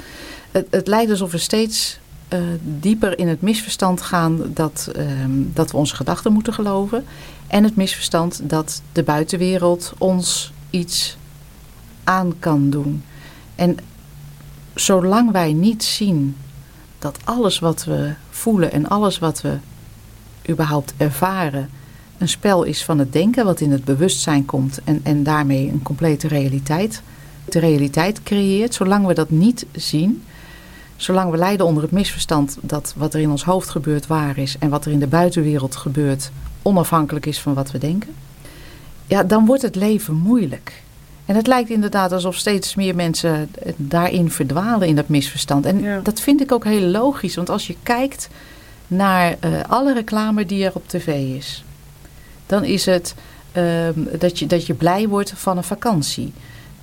[0.51, 1.99] Het, lijkt alsof we steeds
[2.29, 7.05] uh, dieper in het misverstand gaan dat, uh, dat we onze gedachten moeten geloven.
[7.53, 11.17] En het misverstand dat de buitenwereld ons iets
[12.03, 13.03] aan kan doen.
[13.55, 13.77] En
[14.73, 16.35] zolang wij niet zien
[16.99, 19.57] dat alles wat we voelen en alles wat we
[20.49, 21.69] überhaupt ervaren
[22.17, 25.83] een spel is van het denken, wat in het bewustzijn komt en, en daarmee een
[25.83, 27.01] complete realiteit,
[27.49, 28.73] de realiteit creëert.
[28.73, 30.23] Zolang we dat niet zien,
[30.95, 34.57] zolang we lijden onder het misverstand dat wat er in ons hoofd gebeurt waar is
[34.59, 36.31] en wat er in de buitenwereld gebeurt
[36.63, 38.15] onafhankelijk is van wat we denken,
[39.07, 40.81] ja, dan wordt het leven moeilijk.
[41.25, 45.65] En het lijkt inderdaad alsof steeds meer mensen daarin verdwalen in dat misverstand.
[45.65, 48.29] En dat vind ik ook heel logisch, want als je kijkt
[48.87, 51.63] naar uh, alle reclame die er op tv is,
[52.45, 53.15] dan is het
[53.57, 53.87] uh,
[54.19, 56.33] dat, je, dat je blij wordt van een vakantie.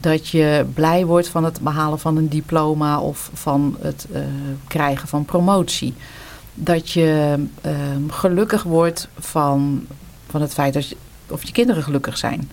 [0.01, 4.19] Dat je blij wordt van het behalen van een diploma of van het uh,
[4.67, 5.95] krijgen van promotie.
[6.55, 7.73] Dat je uh,
[8.09, 9.87] gelukkig wordt van,
[10.29, 10.97] van het feit dat je,
[11.29, 12.51] of je kinderen gelukkig zijn.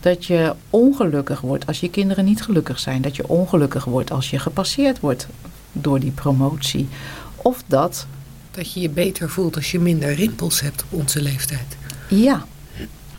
[0.00, 3.02] Dat je ongelukkig wordt als je kinderen niet gelukkig zijn.
[3.02, 5.26] Dat je ongelukkig wordt als je gepasseerd wordt
[5.72, 6.88] door die promotie.
[7.36, 8.06] Of dat.
[8.50, 11.76] Dat je je beter voelt als je minder rimpels hebt op onze leeftijd.
[12.08, 12.44] Ja,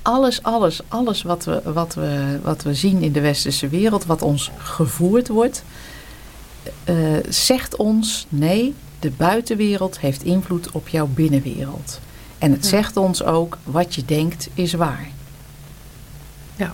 [0.02, 4.22] alles, alles, alles wat we, wat, we, wat we zien in de westerse wereld, wat
[4.22, 5.64] ons gevoerd wordt,
[6.86, 12.00] uh, zegt ons nee, de buitenwereld heeft invloed op jouw binnenwereld.
[12.38, 15.08] En het zegt ons ook, wat je denkt is waar.
[16.56, 16.74] Ja.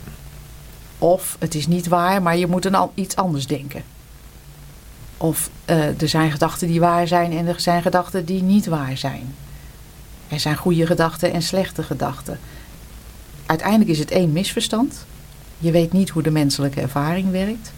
[0.97, 3.83] Of het is niet waar, maar je moet een, iets anders denken.
[5.17, 8.97] Of uh, er zijn gedachten die waar zijn en er zijn gedachten die niet waar
[8.97, 9.35] zijn.
[10.27, 12.39] Er zijn goede gedachten en slechte gedachten
[13.45, 15.05] uiteindelijk is het één misverstand.
[15.57, 17.71] Je weet niet hoe de menselijke ervaring werkt.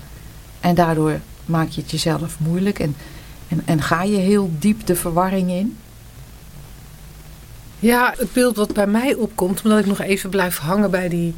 [0.59, 2.95] En daardoor maak je het jezelf moeilijk en,
[3.47, 5.77] en, en ga je heel diep de verwarring in.
[7.79, 11.33] Ja, het beeld wat bij mij opkomt, omdat ik nog even blijf hangen bij die,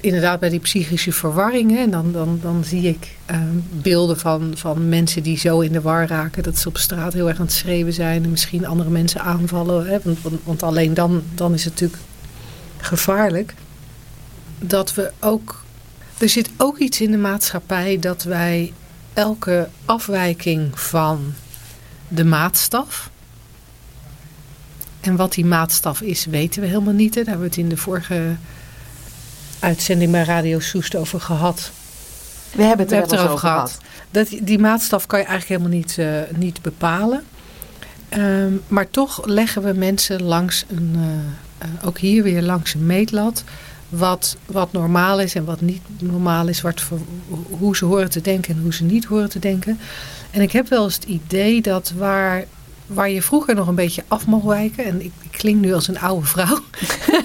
[0.00, 1.78] inderdaad bij die psychische verwarringen.
[1.78, 3.40] En dan, dan, dan zie ik uh,
[3.70, 7.28] beelden van, van mensen die zo in de war raken dat ze op straat heel
[7.28, 9.86] erg aan het schreeuwen zijn en misschien andere mensen aanvallen.
[9.86, 9.98] Hè?
[10.02, 12.02] Want, want, want alleen dan, dan is het natuurlijk
[12.76, 13.54] gevaarlijk.
[14.58, 15.64] Dat we ook.
[16.18, 18.72] Er zit ook iets in de maatschappij dat wij
[19.18, 21.34] elke afwijking van
[22.08, 23.10] de maatstaf.
[25.00, 27.14] En wat die maatstaf is, weten we helemaal niet.
[27.14, 28.36] Daar hebben we het in de vorige
[29.58, 31.70] uitzending bij Radio Soest over gehad.
[32.52, 33.70] We hebben het, we hebben het erover gehad.
[33.70, 33.82] gehad.
[34.10, 37.24] Dat, die maatstaf kan je eigenlijk helemaal niet, uh, niet bepalen.
[38.16, 42.86] Um, maar toch leggen we mensen langs een, uh, uh, ook hier weer langs een
[42.86, 43.44] meetlat.
[43.88, 46.60] Wat, wat normaal is en wat niet normaal is.
[46.60, 46.82] Wat,
[47.58, 49.78] hoe ze horen te denken en hoe ze niet horen te denken.
[50.30, 52.44] En ik heb wel eens het idee dat waar,
[52.86, 54.84] waar je vroeger nog een beetje af mocht wijken.
[54.84, 56.58] En ik, ik klink nu als een oude vrouw.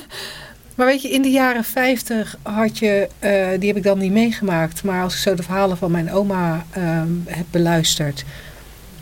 [0.75, 4.11] maar weet je, in de jaren 50 had je, uh, die heb ik dan niet
[4.11, 4.83] meegemaakt.
[4.83, 8.23] Maar als ik zo de verhalen van mijn oma uh, heb beluisterd.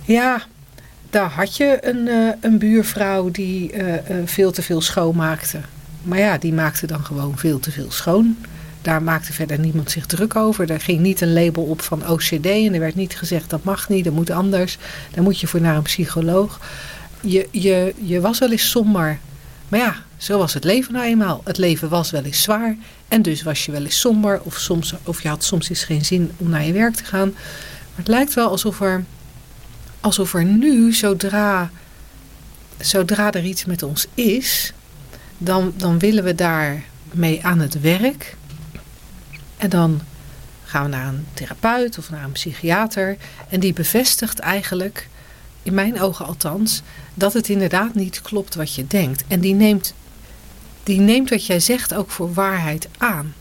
[0.03, 0.43] Ja,
[1.09, 3.93] daar had je een, uh, een buurvrouw die uh,
[4.25, 5.59] veel te veel schoonmaakte.
[6.01, 8.37] Maar ja, die maakte dan gewoon veel te veel schoon.
[8.81, 10.65] Daar maakte verder niemand zich druk over.
[10.65, 12.45] Daar ging niet een label op van OCD.
[12.45, 14.77] En er werd niet gezegd dat mag niet, dat moet anders.
[15.11, 16.59] Daar moet je voor naar een psycholoog.
[17.21, 19.19] Je, je, je was wel eens somber.
[19.67, 21.41] Maar ja, zo was het leven nou eenmaal.
[21.43, 22.77] Het leven was wel eens zwaar.
[23.07, 24.41] En dus was je wel eens somber.
[24.43, 27.31] Of, soms, of je had soms eens geen zin om naar je werk te gaan.
[27.31, 29.03] Maar het lijkt wel alsof er
[30.01, 31.71] alsof er nu, zodra,
[32.79, 34.73] zodra er iets met ons is,
[35.43, 38.35] dan, dan willen we daar mee aan het werk.
[39.57, 40.01] En dan
[40.63, 43.17] gaan we naar een therapeut of naar een psychiater.
[43.49, 45.07] En die bevestigt eigenlijk,
[45.63, 46.81] in mijn ogen althans,
[47.13, 49.23] dat het inderdaad niet klopt wat je denkt.
[49.27, 49.93] En die neemt,
[50.83, 53.33] die neemt wat jij zegt ook voor waarheid aan.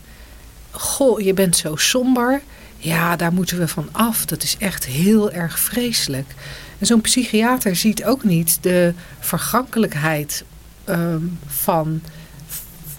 [0.71, 2.41] Goh, je bent zo somber.
[2.77, 4.25] Ja, daar moeten we van af.
[4.25, 6.33] Dat is echt heel erg vreselijk.
[6.79, 10.43] En zo'n psychiater ziet ook niet de vergankelijkheid
[10.89, 12.01] um, van,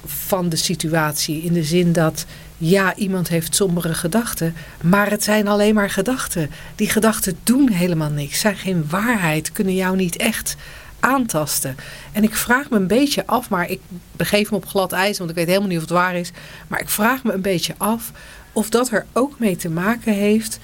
[0.06, 1.42] van de situatie.
[1.42, 2.24] In de zin dat,
[2.58, 6.50] ja, iemand heeft sombere gedachten, maar het zijn alleen maar gedachten.
[6.76, 10.56] Die gedachten doen helemaal niks, zijn geen waarheid, kunnen jou niet echt
[11.00, 11.76] aantasten.
[12.12, 13.80] En ik vraag me een beetje af, maar ik
[14.16, 16.30] begeef me op glad ijs, want ik weet helemaal niet of het waar is.
[16.68, 18.12] Maar ik vraag me een beetje af
[18.52, 20.58] of dat er ook mee te maken heeft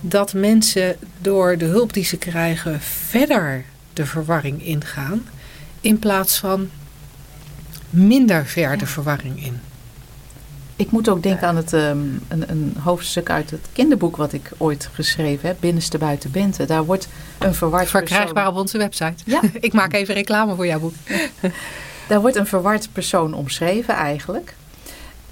[0.00, 5.26] dat mensen door de hulp die ze krijgen verder de verwarring ingaan.
[5.88, 6.70] In plaats van
[7.90, 9.60] minder ver de verwarring in.
[10.76, 14.50] Ik moet ook denken aan het, um, een, een, hoofdstuk uit het kinderboek wat ik
[14.56, 16.64] ooit geschreven heb, Binnenste Buiten Bente.
[16.64, 17.08] Daar wordt
[17.38, 18.52] een verward Verkrijgbaar persoon...
[18.52, 19.22] op onze website.
[19.24, 19.40] Ja.
[19.60, 20.94] ik maak even reclame voor jouw boek.
[22.08, 24.54] Daar wordt een verward persoon omschreven eigenlijk.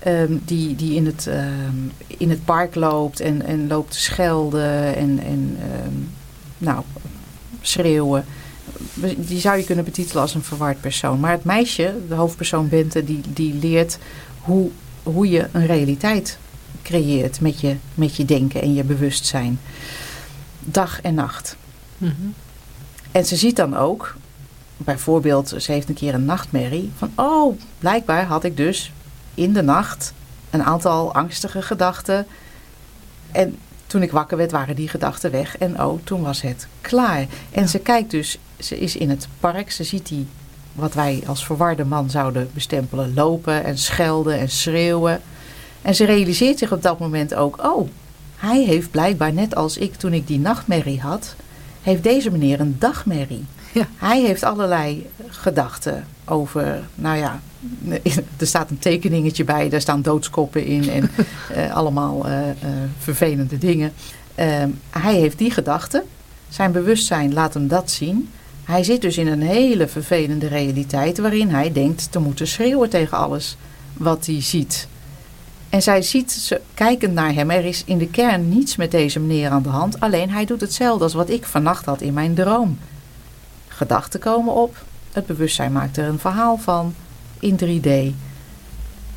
[0.07, 4.95] Um, die, die in, het, um, in het park loopt en, en loopt te schelden
[4.95, 6.09] en, en um,
[6.59, 6.83] nou,
[7.61, 8.25] schreeuwen.
[9.17, 11.21] Die zou je kunnen betitelen als een verward persoon.
[11.21, 13.99] Maar het meisje, de hoofdpersoon Bente, die, die leert
[14.41, 14.71] hoe,
[15.03, 16.39] hoe je een realiteit
[16.83, 19.61] creëert met je, met je denken en je bewustzijn.
[20.61, 21.57] Dag en nacht.
[21.99, 22.35] Mm -hmm.
[23.11, 24.17] En ze ziet dan ook,
[24.77, 28.93] bijvoorbeeld, ze heeft een keer een nachtmerrie van, oh, blijkbaar had ik dus
[29.35, 30.13] in de nacht
[30.51, 32.27] een aantal angstige gedachten.
[33.33, 35.59] En toen ik wakker werd, waren die gedachten weg.
[35.59, 37.27] En oh, toen was het klaar.
[37.51, 40.27] En ze kijkt dus, ze is in het park, ze ziet die,
[40.73, 45.21] wat wij als verwarde man zouden bestempelen, lopen en schelden en schreeuwen.
[45.83, 47.89] En ze realiseert zich op dat moment ook, oh,
[48.37, 51.35] hij heeft blijkbaar net als ik toen ik die nachtmerrie had,
[51.83, 53.45] heeft deze meneer een dagmerrie.
[53.73, 53.87] Ja.
[53.97, 57.41] Hij heeft allerlei gedachten over, nou ja,
[58.37, 61.11] er staat een tekeningetje bij, daar staan doodskoppen in en
[61.57, 62.53] uh, allemaal uh, uh,
[62.99, 63.93] vervelende dingen.
[64.35, 66.03] Ehm, hij heeft die gedachten,
[66.49, 68.29] zijn bewustzijn laat hem dat zien.
[68.67, 73.19] Hij zit dus in een hele vervelende realiteit waarin hij denkt te moeten schreeuwen tegen
[73.19, 73.57] alles
[73.93, 74.89] wat hij ziet.
[75.69, 79.21] En zij ziet, ze, kijkend naar hem, er is in de kern niets met deze
[79.21, 80.01] meneer aan de hand.
[80.01, 82.79] Alleen hij doet hetzelfde als wat ik vannacht had in mijn droom.
[83.69, 86.95] Gedachten komen op, het bewustzijn maakt er een verhaal van
[87.41, 88.15] in 3D.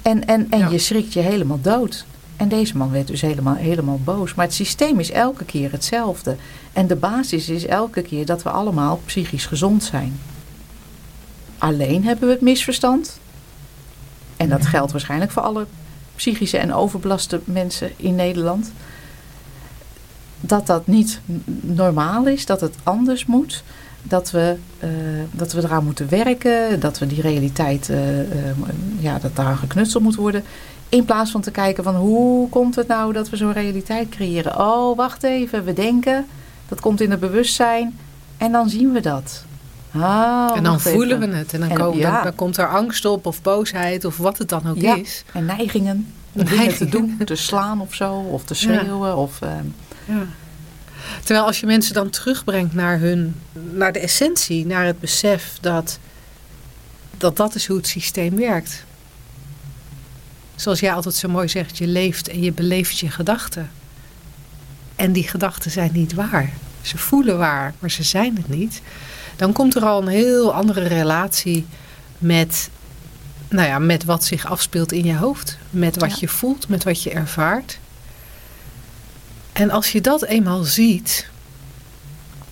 [0.01, 0.69] En, en, en ja.
[0.69, 2.05] je schrikt je helemaal dood.
[2.39, 4.33] En deze man werd dus helemaal, helemaal boos.
[4.33, 6.35] Maar het systeem is elke keer hetzelfde.
[6.73, 10.19] En de basis is elke keer dat we allemaal psychisch gezond zijn.
[11.57, 13.19] Alleen hebben we het misverstand.
[14.37, 15.65] En dat geldt waarschijnlijk voor alle
[16.15, 18.71] psychische en overbelaste mensen in Nederland.
[20.39, 21.19] Dat dat niet
[21.61, 23.63] normaal is, dat het anders moet.
[24.03, 24.89] Dat we, uh,
[25.31, 28.25] dat we eraan moeten werken, dat we die realiteit, uh, uh,
[28.99, 30.43] ja, dat daar geknutseld moet worden.
[30.89, 34.59] In plaats van te kijken van hoe komt het nou dat we zo'n realiteit creëren.
[34.59, 36.25] Oh, wacht even, we denken,
[36.67, 37.97] dat komt in het bewustzijn
[38.37, 39.43] en dan zien we dat.
[39.95, 41.29] Oh, en dan voelen even.
[41.29, 41.53] we het.
[41.53, 42.13] En dan, en, komen, ja.
[42.13, 44.95] dan, dan, komt er angst op of boosheid of wat het dan ook ja.
[44.95, 45.23] is.
[45.33, 47.17] En neigingen om dingen te doen.
[47.25, 48.13] Te slaan of zo.
[48.13, 49.17] Of te schreeuwen.
[49.17, 49.49] Of, uh,
[50.05, 50.25] ja.
[51.23, 53.35] Terwijl als je mensen dan terugbrengt naar, hun,
[53.71, 54.65] naar de essentie.
[54.65, 55.99] Naar het besef dat,
[57.17, 58.85] dat dat is hoe het systeem werkt.
[60.59, 61.77] Zoals jij altijd zo mooi zegt.
[61.77, 63.71] Je leeft en je beleeft je gedachten.
[64.95, 66.53] En die gedachten zijn niet waar.
[66.81, 68.81] Ze voelen waar, maar ze zijn het niet
[69.39, 71.65] dan komt er al een heel andere relatie
[72.17, 72.69] met,
[73.49, 75.57] nou ja, met wat zich afspeelt in je hoofd.
[75.69, 76.17] Met wat ja.
[76.19, 77.79] je voelt, met wat je ervaart.
[79.53, 81.29] En als je dat eenmaal ziet,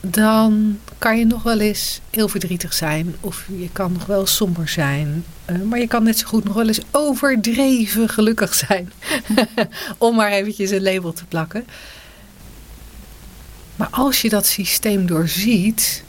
[0.01, 3.15] dan kan je nog wel eens heel verdrietig zijn.
[3.19, 5.25] Of je kan nog wel somber zijn.
[5.51, 8.91] Uh, maar je kan net zo goed nog wel eens overdreven gelukkig zijn.
[9.97, 11.65] Om maar eventjes een label te plakken.
[13.75, 16.03] Maar als je dat systeem doorziet,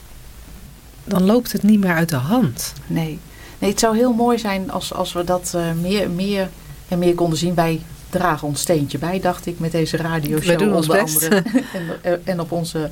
[1.03, 2.73] dan loopt het niet meer uit de hand.
[2.87, 3.19] Nee,
[3.59, 6.49] nee het zou heel mooi zijn als, als we dat uh, meer, meer
[6.87, 7.55] en meer konden zien.
[7.55, 10.45] Wij dragen ons steentje bij, dacht ik, met deze radioshow.
[10.45, 11.27] Wij doen ons best.
[12.01, 12.91] en, en op onze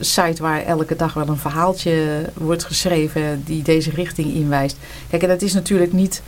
[0.00, 4.76] site waar elke dag wel een verhaaltje wordt geschreven die deze richting inwijst.
[5.10, 6.22] Kijk, en dat is natuurlijk niet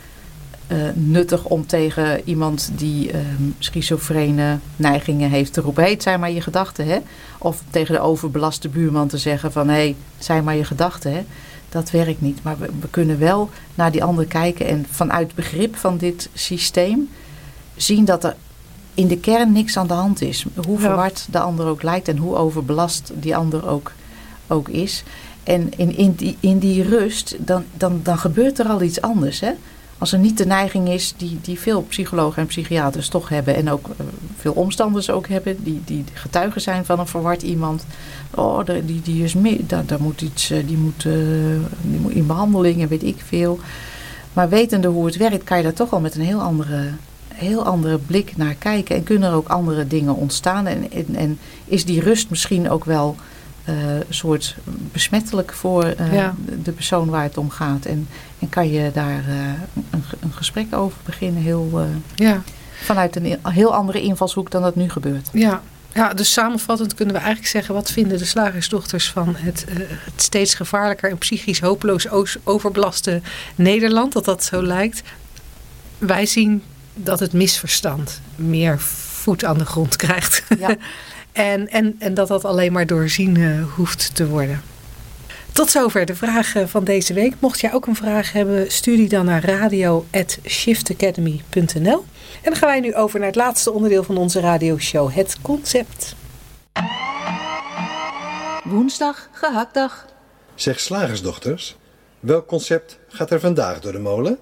[0.67, 6.31] uh, nuttig om tegen iemand die um, schizofrene neigingen heeft te roepen: heet zijn maar
[6.31, 6.99] je gedachten, hè?
[7.37, 11.25] Of tegen de overbelaste buurman te zeggen: van hé, hey, zijn maar je gedachten, hè?
[11.69, 12.43] Dat werkt niet.
[12.43, 17.09] Maar we, we, kunnen wel naar die ander kijken en vanuit begrip van dit systeem
[17.75, 18.35] zien dat er
[18.93, 20.45] in de kern niks aan de hand is.
[20.65, 23.91] Hoe verward de ander ook lijkt en hoe overbelast die ander ook,
[24.47, 25.03] ook is.
[25.43, 29.39] En in, in, die, in die rust, dan, dan, dan gebeurt er al iets anders.
[29.39, 29.51] Hè?
[30.03, 33.69] als er niet de neiging is die, die veel psychologen en psychiaters toch hebben en
[33.69, 33.93] ook uh,
[34.37, 37.85] veel omstanders ook hebben, die, die getuigen zijn van een verward iemand.
[38.35, 41.13] Oh, die, die is mee, daar, daar moet iets, uh, die, moet, uh,
[41.81, 43.59] die moet in behandeling en weet ik veel.
[44.33, 46.89] Maar wetende hoe het werkt, kan je daar toch al met een heel andere,
[47.43, 48.95] heel andere blik naar kijken.
[48.95, 50.67] En kunnen er ook andere dingen ontstaan.
[50.67, 53.15] En, en, en is die rust misschien ook wel
[53.69, 54.55] uh, een soort
[54.91, 56.35] besmettelijk voor uh, ja.
[56.63, 57.85] de persoon waar het om gaat.
[57.85, 58.07] En,
[58.39, 59.35] en kan je daar uh,
[59.89, 62.41] een, een, gesprek over beginnen, heel, ja.
[62.83, 65.29] vanuit een heel andere invalshoek dan dat nu gebeurt.
[65.31, 65.61] Ja.
[65.93, 67.73] Ja, dus samenvattend kunnen we eigenlijk zeggen...
[67.73, 71.09] wat vinden de slagersdochters van het, het steeds gevaarlijker...
[71.09, 72.07] en psychisch hopeloos
[72.43, 73.21] overbelaste
[73.55, 75.01] Nederland, dat dat zo lijkt.
[75.97, 76.63] Wij zien
[76.93, 80.43] dat het misverstand meer voet aan de grond krijgt.
[80.59, 80.75] Ja.
[81.31, 84.61] En, en, en dat dat alleen maar doorzien uh, hoeft te worden.
[85.51, 87.33] Tot zover de vragen van deze week.
[87.39, 92.05] Mocht jij ook een vraag hebben, stuur die dan naar radio.shiftacademy.nl.
[92.41, 96.15] En dan gaan wij nu over naar het laatste onderdeel van onze radioshow, het concept.
[98.63, 100.05] Woensdag, gehaktdag.
[100.55, 101.75] Zeg slagersdochters,
[102.19, 104.39] welk concept gaat er vandaag door de molen?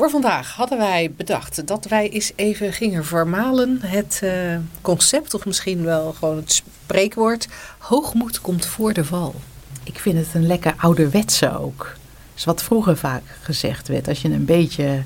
[0.00, 5.46] Voor vandaag hadden wij bedacht dat wij eens even gingen vermalen het uh, concept, of
[5.46, 7.48] misschien wel gewoon het spreekwoord:
[7.78, 9.34] hoogmoed komt voor de val.
[9.82, 11.78] Ik vind het een lekker ouderwetse ook.
[11.78, 14.08] Dat is wat vroeger vaak gezegd werd.
[14.08, 15.02] Als je een beetje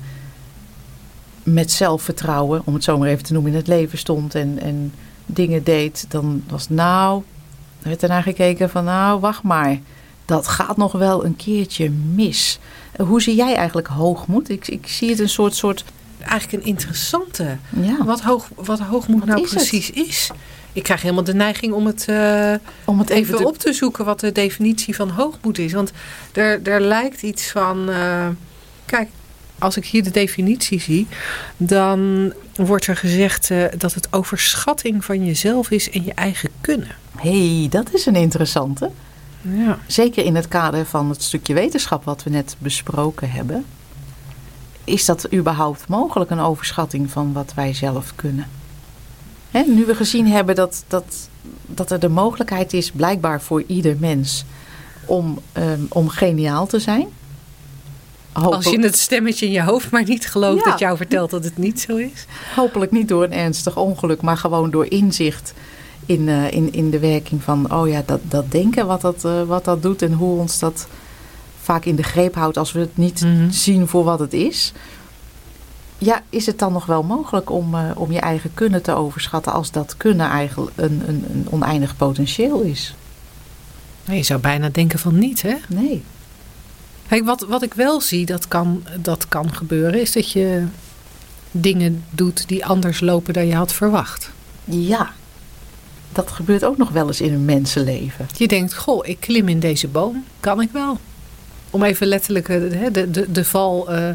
[1.43, 4.93] met zelfvertrouwen, om het zo maar even te noemen, in het leven stond en, en
[5.25, 7.23] dingen deed, dan was nou,
[7.81, 9.79] Er werd ernaar gekeken van nou, wacht maar.
[10.25, 12.59] Dat gaat nog wel een keertje mis.
[12.97, 14.49] Hoe zie jij eigenlijk hoogmoed?
[14.49, 15.83] Ik, ik zie het een soort, soort
[16.19, 17.57] Eigenlijk een interessante.
[17.81, 19.57] ja, Wat, hoog, wat hoogmoed Wat nou is het?
[19.57, 20.29] precies is.
[20.73, 22.53] Ik krijg helemaal de neiging om het eh,
[22.85, 23.45] om het even te...
[23.47, 25.73] op te zoeken wat de definitie van hoogmoed is.
[25.73, 25.91] Want
[26.33, 27.89] er, er lijkt iets van.
[27.89, 28.27] eh,
[28.85, 29.09] kijk,
[29.59, 31.07] als ik hier de definitie zie,
[31.57, 36.95] dan wordt er gezegd eh, dat het overschatting van jezelf is en je eigen kunnen.
[37.17, 38.91] hey, dat is een interessante.
[39.53, 39.77] Ja.
[39.87, 43.65] Zeker in het kader van het stukje wetenschap wat we net besproken hebben.
[44.83, 48.47] Is dat überhaupt mogelijk, een overschatting van wat wij zelf kunnen?
[49.51, 51.29] Hè, nu we gezien hebben dat, dat,
[51.65, 54.45] dat er de mogelijkheid is, blijkbaar voor ieder mens,
[55.05, 57.07] om, ehm, om geniaal te zijn.
[58.31, 60.71] Als je het stemmetje in je hoofd maar niet gelooft Ja.
[60.71, 62.25] dat jou vertelt dat het niet zo is.
[62.55, 65.53] Hopelijk niet door een ernstig ongeluk, maar gewoon door inzicht
[66.05, 69.43] in, eh, in, in de werking van, oh ja, dat, dat denken, wat dat, eh,
[69.43, 70.87] wat dat doet en hoe ons dat
[71.61, 73.49] vaak in de greep houdt als we het niet Mhm.
[73.51, 74.73] zien voor wat het is.
[75.97, 79.53] Ja, is het dan nog wel mogelijk om, eh, om je eigen kunnen te overschatten
[79.53, 82.95] als dat kunnen eigenlijk een, een, een oneindig potentieel is?
[84.03, 85.55] Je zou bijna denken van niet, hè?
[85.69, 86.03] Nee.
[87.07, 90.63] Kijk, wat, wat ik wel zie dat kan, dat kan gebeuren, is dat je
[91.51, 94.31] dingen doet die anders lopen dan je had verwacht.
[94.63, 95.11] Ja,
[96.15, 98.27] dat gebeurt ook nog wel eens in een mensenleven.
[98.37, 100.99] Je denkt, goh, ik klim in deze boom, kan ik wel.
[101.69, 103.91] Om even letterlijk eh, de, de, de, de val.
[103.91, 104.07] eh,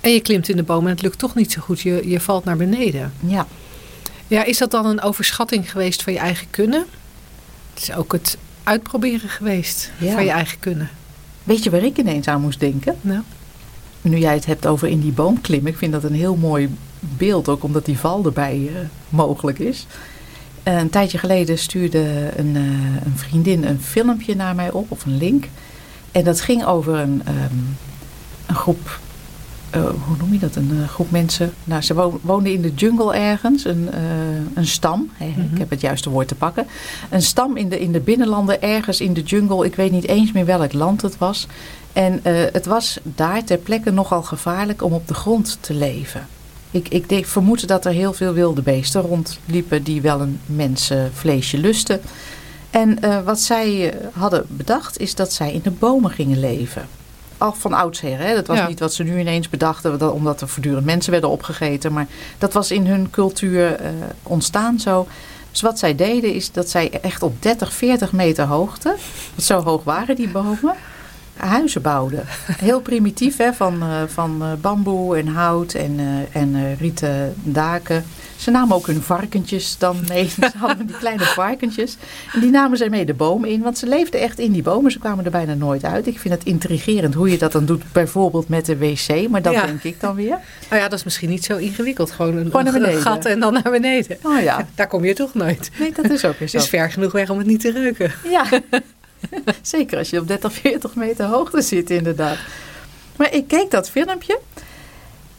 [0.00, 1.80] en je klimt in de boom en het lukt toch niet zo goed.
[1.80, 3.12] Je, je valt naar beneden.
[3.26, 3.46] Ja,
[4.26, 6.84] Ja, is dat dan een overschatting geweest van je eigen kunnen?
[7.74, 10.12] Het is ook het uitproberen geweest Ja.
[10.12, 10.90] van je eigen kunnen.
[11.44, 12.96] weet je waar ik ineens aan moest denken?
[13.00, 13.22] Nou,
[14.02, 16.74] Nu jij het hebt over in die boom klimmen, ik vind dat een heel mooi
[17.00, 19.86] beeld, ook omdat die val erbij eh, mogelijk is.
[20.64, 22.62] Een tijdje geleden stuurde een, eh,
[23.06, 25.44] een vriendin een filmpje naar mij op, of een link.
[26.12, 27.54] En dat ging over een, ehm,
[28.46, 29.00] een groep,
[29.70, 30.56] eh, hoe noem je dat?
[30.56, 31.52] Een eh, groep mensen.
[31.64, 33.88] Nou, ze wo- woonden in de jungle ergens, een,
[34.54, 35.10] een stam.
[35.12, 35.40] Hè, Mhm.
[35.52, 36.66] Ik heb het juiste woord te pakken.
[37.10, 39.64] Een stam in de, in de binnenlanden, ergens in de jungle.
[39.64, 41.46] Ik weet niet eens meer welk land het was.
[41.92, 42.20] En
[42.52, 46.26] het was daar ter plekke nogal gevaarlijk om op de grond te leven.
[46.74, 51.58] Ik, ik denk, vermoed dat er heel veel wilde beesten rondliepen die wel een mensenvleesje
[51.58, 52.00] lusten.
[52.70, 56.88] En eh, wat zij eh, hadden bedacht is dat zij in de bomen gingen leven.
[57.38, 58.18] Al van oudsher.
[58.18, 58.34] Hè?
[58.34, 58.68] Dat was Ja.
[58.68, 61.92] niet wat ze nu ineens bedachten, dat- omdat er voortdurend mensen werden opgegeten.
[61.92, 62.06] Maar
[62.38, 63.90] dat was in hun cultuur eh,
[64.22, 65.06] ontstaan zo.
[65.50, 68.96] Dus wat zij deden is dat zij echt op 30, 40 meter hoogte,
[69.38, 70.74] zo hoog waren die bomen,
[71.36, 72.24] huizen bouwden.
[72.56, 78.04] Heel primitief, hè, van, eh, van eh, bamboe en hout en, eh, en rieten daken.
[78.36, 80.28] Ze namen ook hun varkentjes dan mee.
[80.40, 81.96] Ze hadden die kleine varkentjes.
[82.32, 84.90] En die namen zij mee de boom in, want ze leefden echt in die bomen.
[84.92, 86.06] Ze kwamen er bijna nooit uit.
[86.06, 89.28] Ik vind het intrigerend hoe je dat dan doet, bijvoorbeeld met de wc.
[89.28, 89.66] Maar dat Ja.
[89.66, 90.38] denk ik dan weer.
[90.70, 92.10] nou ja, dat is misschien niet zo ingewikkeld.
[92.10, 94.16] Gewoon een, Gewoon naar gat en dan naar beneden.
[94.22, 95.70] Oh ja, Daar kom je toch nooit.
[95.78, 96.56] nee, dat is ook weer Het zo.
[96.56, 98.12] is ver genoeg weg om het niet te ruiken.
[98.30, 98.44] Ja,
[99.62, 102.38] zeker als je op 30, 40 meter hoogte zit inderdaad.
[103.16, 104.40] Maar ik keek dat filmpje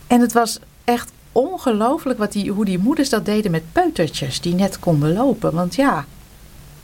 [0.08, 4.56] en het was echt ongelooflijk wat die, hoe die moeders dat deden met peutertjes die
[4.56, 5.54] net konden lopen.
[5.54, 6.06] Want ja,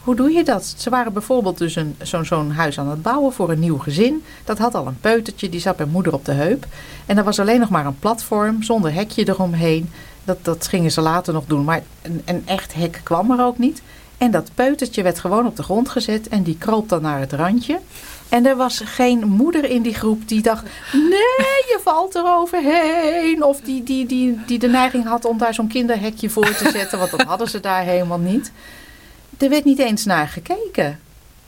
[0.03, 0.73] hoe doe je dat?
[0.77, 4.23] Ze waren bijvoorbeeld dus zo'n, zo'n huis aan het bouwen voor een nieuw gezin.
[4.43, 6.65] Dat had al een peutertje, die zat bij moeder op de heup.
[7.05, 9.89] En er was alleen nog maar een platform zonder hekje eromheen.
[10.23, 13.57] Dat, dat gingen ze later nog doen, maar een, een echt hek kwam er ook
[13.57, 13.81] niet.
[14.21, 17.33] En dat peutertje werd gewoon op de grond gezet en die kroop dan naar het
[17.33, 17.79] randje.
[18.29, 20.63] En er was geen moeder in die groep die dacht:
[20.93, 23.43] nee, je valt er overheen.
[23.43, 26.99] Of die, die, die, die de neiging had om daar zo'n kinderhekje voor te zetten,
[26.99, 28.51] want dat hadden ze daar helemaal niet.
[29.37, 30.99] Er werd niet eens naar gekeken.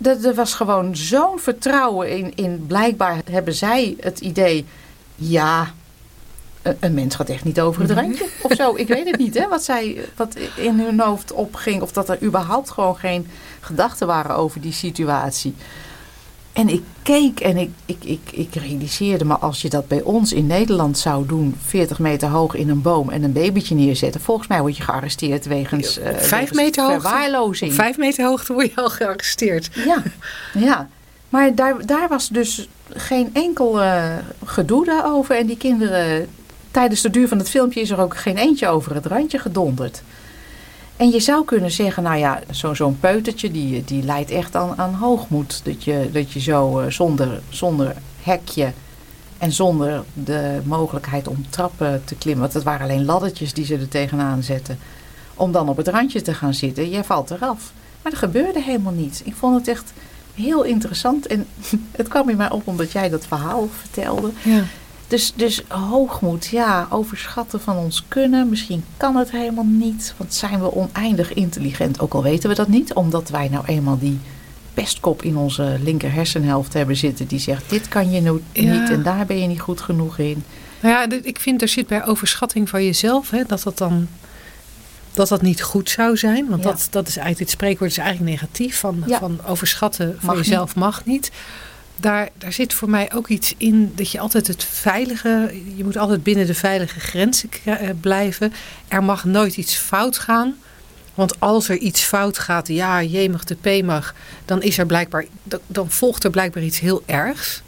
[0.01, 2.65] Er, er was gewoon zo'n vertrouwen in, in.
[2.67, 4.65] Blijkbaar hebben zij het idee:
[5.15, 5.73] ja,
[6.79, 8.27] een, mens gaat echt niet over het randje.
[8.41, 11.81] Of zo, ik weet het niet, hè, wat, zij, wat in hun hoofd opging.
[11.81, 13.27] Of dat er überhaupt gewoon geen
[13.59, 15.55] gedachten waren over die situatie.
[16.53, 20.33] En ik keek en ik, ik, ik, ik realiseerde me, als je dat bij ons
[20.33, 24.47] in Nederland zou doen, 40 meter hoog in een boom en een babytje neerzetten, volgens
[24.47, 27.01] mij word je gearresteerd wegens, eh, Vijf meter hoogte?
[27.01, 27.73] verwaarlozing.
[27.73, 29.69] Vijf meter hoogte word je al gearresteerd.
[29.73, 30.03] Ja,
[30.53, 30.89] ja.
[31.29, 35.37] Maar daar, daar was dus geen enkel eh, gedoe daarover.
[35.37, 36.27] En die kinderen,
[36.73, 40.01] tijdens de duur van het filmpje is er ook geen eentje over het randje gedonderd.
[40.97, 44.77] En je zou kunnen zeggen, nou ja, zo- zo'n peutertje die, die leidt echt aan,
[44.77, 45.61] aan hoogmoed.
[45.63, 48.71] Dat je, dat je zo eh, zonder, zonder hekje
[49.37, 52.41] en zonder de mogelijkheid om trappen te klimmen.
[52.41, 54.79] Want het waren alleen laddertjes die ze er tegenaan zetten.
[55.35, 56.89] Om dan op het randje te gaan zitten.
[56.89, 57.71] Jij valt eraf.
[58.01, 59.21] Maar er gebeurde helemaal niets.
[59.23, 59.93] Ik vond het echt
[60.35, 61.27] heel interessant.
[61.27, 61.45] En
[61.91, 64.29] het kwam in mij op omdat jij dat verhaal vertelde.
[64.43, 64.63] Ja.
[65.13, 68.49] Dus, dus hoogmoed, ja, overschatten van ons kunnen.
[68.49, 70.13] Misschien kan het helemaal niet.
[70.17, 71.99] Want zijn we oneindig intelligent?
[71.99, 72.93] Ook al weten we dat niet.
[72.93, 74.19] Omdat wij nou eenmaal die
[74.73, 77.27] pestkop in onze linker hersenhelft hebben zitten.
[77.27, 78.31] Die zegt, dit kan je Ja.
[78.53, 80.43] niet en daar ben je niet goed genoeg in.
[80.79, 84.07] Nou ja, ik vind er zit bij overschatting van jezelf, hè, dat dat dan
[85.13, 86.49] dat dat niet goed zou zijn.
[86.49, 86.69] Want Ja.
[86.69, 88.79] dat, dat is eigenlijk, dit spreekwoord is eigenlijk negatief.
[88.79, 89.19] Van, Ja.
[89.19, 91.31] van overschatten van Mag jezelf mag niet.
[91.95, 95.97] Daar, daar zit voor mij ook iets in dat je altijd het veilige, je moet
[95.97, 98.53] altijd binnen de veilige grenzen eh, blijven.
[98.87, 100.55] Er mag nooit iets fout gaan.
[101.13, 104.13] Want als er iets fout gaat, ja, jemig de P mag,
[104.45, 107.61] dan is er blijkbaar, dan- dan volgt er blijkbaar iets heel ergs.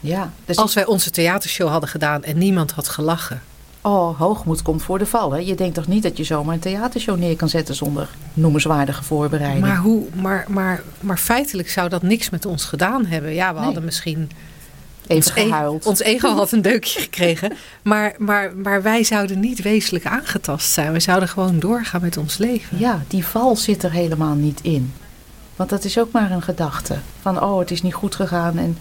[0.00, 3.42] Ja, dus Als wij onze theatershow hadden gedaan en niemand had gelachen.
[3.84, 5.32] Oh, hoogmoed komt voor de val.
[5.32, 5.38] Hè?
[5.38, 9.66] Je denkt toch niet dat je zomaar een theatershow neer kan zetten zonder noemenswaardige voorbereiding.
[9.66, 13.34] Maar, hoe, maar, maar, maar feitelijk zou dat niks met ons gedaan hebben.
[13.34, 13.64] Ja, we Nee.
[13.64, 14.30] hadden misschien.
[15.06, 15.86] Even ons, e- gehuild.
[15.86, 17.52] ons ego had een deukje gekregen.
[17.82, 20.92] Maar, maar, maar wij zouden niet wezenlijk aangetast zijn.
[20.92, 22.78] We zouden gewoon doorgaan met ons leven.
[22.78, 24.92] Ja, die val zit er helemaal niet in.
[25.56, 26.96] Want dat is ook maar een gedachte.
[27.20, 28.78] Van, oh, het is niet goed gegaan en,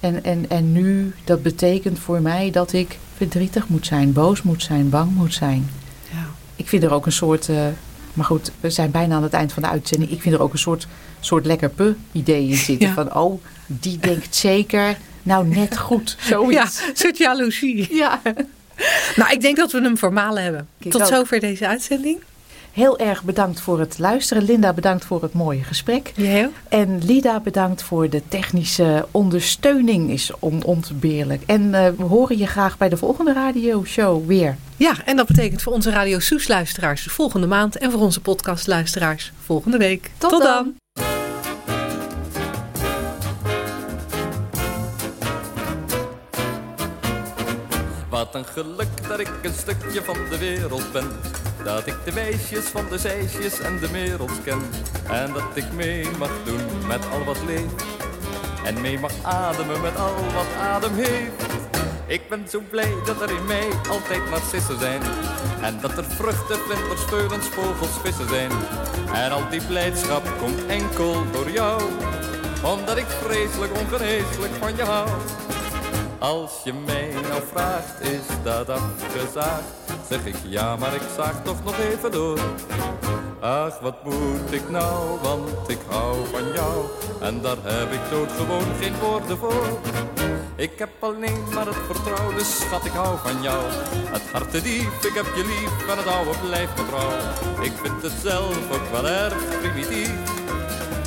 [0.00, 4.62] en, en, en nu, dat betekent voor mij dat ik verdrietig moet zijn, boos moet
[4.62, 5.70] zijn, bang moet zijn.
[6.12, 6.26] Ja.
[6.56, 7.66] Ik vind er ook een soort, eh,
[8.12, 10.10] maar goed, we zijn bijna aan het eind van de uitzending.
[10.10, 10.86] Ik vind er ook een soort,
[11.20, 12.88] soort lekker pu-idee in zitten.
[12.88, 12.94] Ja.
[12.94, 16.80] Van, oh, die denkt zeker, nou net goed, Ja, zoiets.
[16.82, 17.94] een soort jaloezie.
[17.94, 18.20] Ja.
[19.16, 20.68] Nou, ik denk dat we hem vermalen hebben.
[20.78, 21.06] Ik Tot ook.
[21.08, 22.18] zover deze uitzending.
[22.76, 24.42] Heel erg bedankt voor het luisteren.
[24.42, 26.12] Linda, bedankt voor het mooie gesprek.
[26.16, 26.52] Jij ook?
[26.68, 30.10] En Lida, bedankt voor de technische ondersteuning.
[30.10, 31.42] Is on ontbeerlijk.
[31.46, 34.56] En eh, we horen je graag bij de volgende radioshow weer.
[34.76, 37.76] Ja, en dat betekent voor onze Radio Soes luisteraars volgende maand.
[37.76, 40.10] En voor onze podcast luisteraars volgende week.
[40.18, 40.74] Tot Tot dan.
[40.94, 41.04] dan.
[48.08, 51.06] Wat een geluk dat ik een stukje van de wereld ben.
[51.66, 54.62] Dat ik de weesjes van de zeisjes en de merels ken.
[55.08, 57.84] En dat ik mee mag doen met al wat leeft.
[58.64, 61.42] En mee mag ademen met al wat adem heeft.
[62.06, 65.00] Ik ben zo blij dat er in mij altijd narcissen zijn.
[65.62, 68.50] En dat er vruchten, vlinders, veulens, vogels, vissen zijn.
[69.12, 71.82] En al die blijdschap komt enkel door jou.
[72.64, 75.08] Omdat ik vreselijk ongeneeslijk van je hou.
[76.18, 79.62] Als je mij nou vraagt, is dat afgezaagd?
[80.08, 82.38] Zeg ik ja, maar ik zaag toch nog even door.
[83.40, 86.84] Ach, wat moet ik nou, want ik hou van jou.
[87.20, 89.78] En daar heb ik doodgewoon geen woorden voor.
[90.56, 93.62] Ik heb alleen maar het vertrouwde schat, ik hou van jou.
[94.12, 97.62] Het hart te diep, ik heb je lief en het oude blijft me trouw.
[97.64, 100.12] Ik vind het zelf ook wel erg primitief.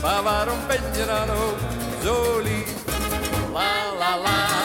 [0.02, 1.58] Maar waarom ben je dan ook
[2.04, 2.74] zo lief?
[3.54, 4.59] La la la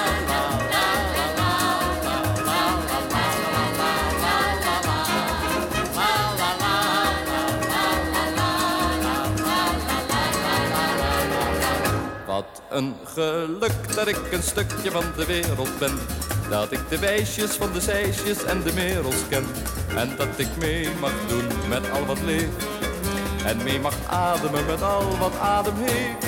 [12.44, 15.98] Wat een geluk dat ik een stukje van de wereld ben.
[16.50, 19.44] Dat ik de wijsjes van de zeisjes en de merels ken.
[19.96, 22.64] En dat ik mee mag doen met al wat leeft.
[23.44, 26.26] En mee mag ademen met al wat adem heeft.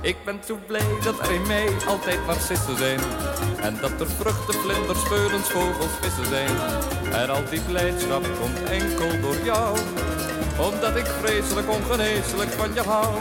[0.00, 3.00] Ik ben zo blij dat er in mij altijd narcissen zijn.
[3.60, 6.56] En dat er vruchten, vlinders, veulens, vogels, vissen zijn.
[7.12, 9.78] En al die blijdschap komt enkel door jou.
[10.58, 13.14] Omdat ik vreselijk ongeneeslijk van je hou.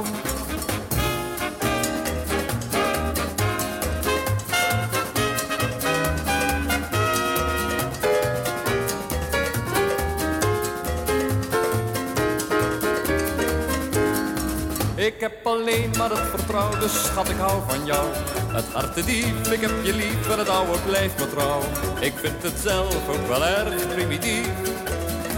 [15.15, 18.07] Ik heb alleen maar het vertrouwde schat, ik hou van jou.
[18.53, 21.61] Het hart te diep, ik heb je lief en het oude blijft me trouw.
[21.99, 24.49] Ik vind het zelf ook wel erg primitief.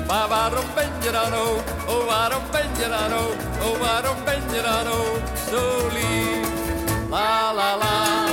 [0.07, 4.41] Maar waarom ben je dan ook, oh waarom ben je dan ook, oh waarom ben
[4.51, 5.21] je dan ook
[5.51, 6.47] zo lief?
[7.09, 8.26] La la la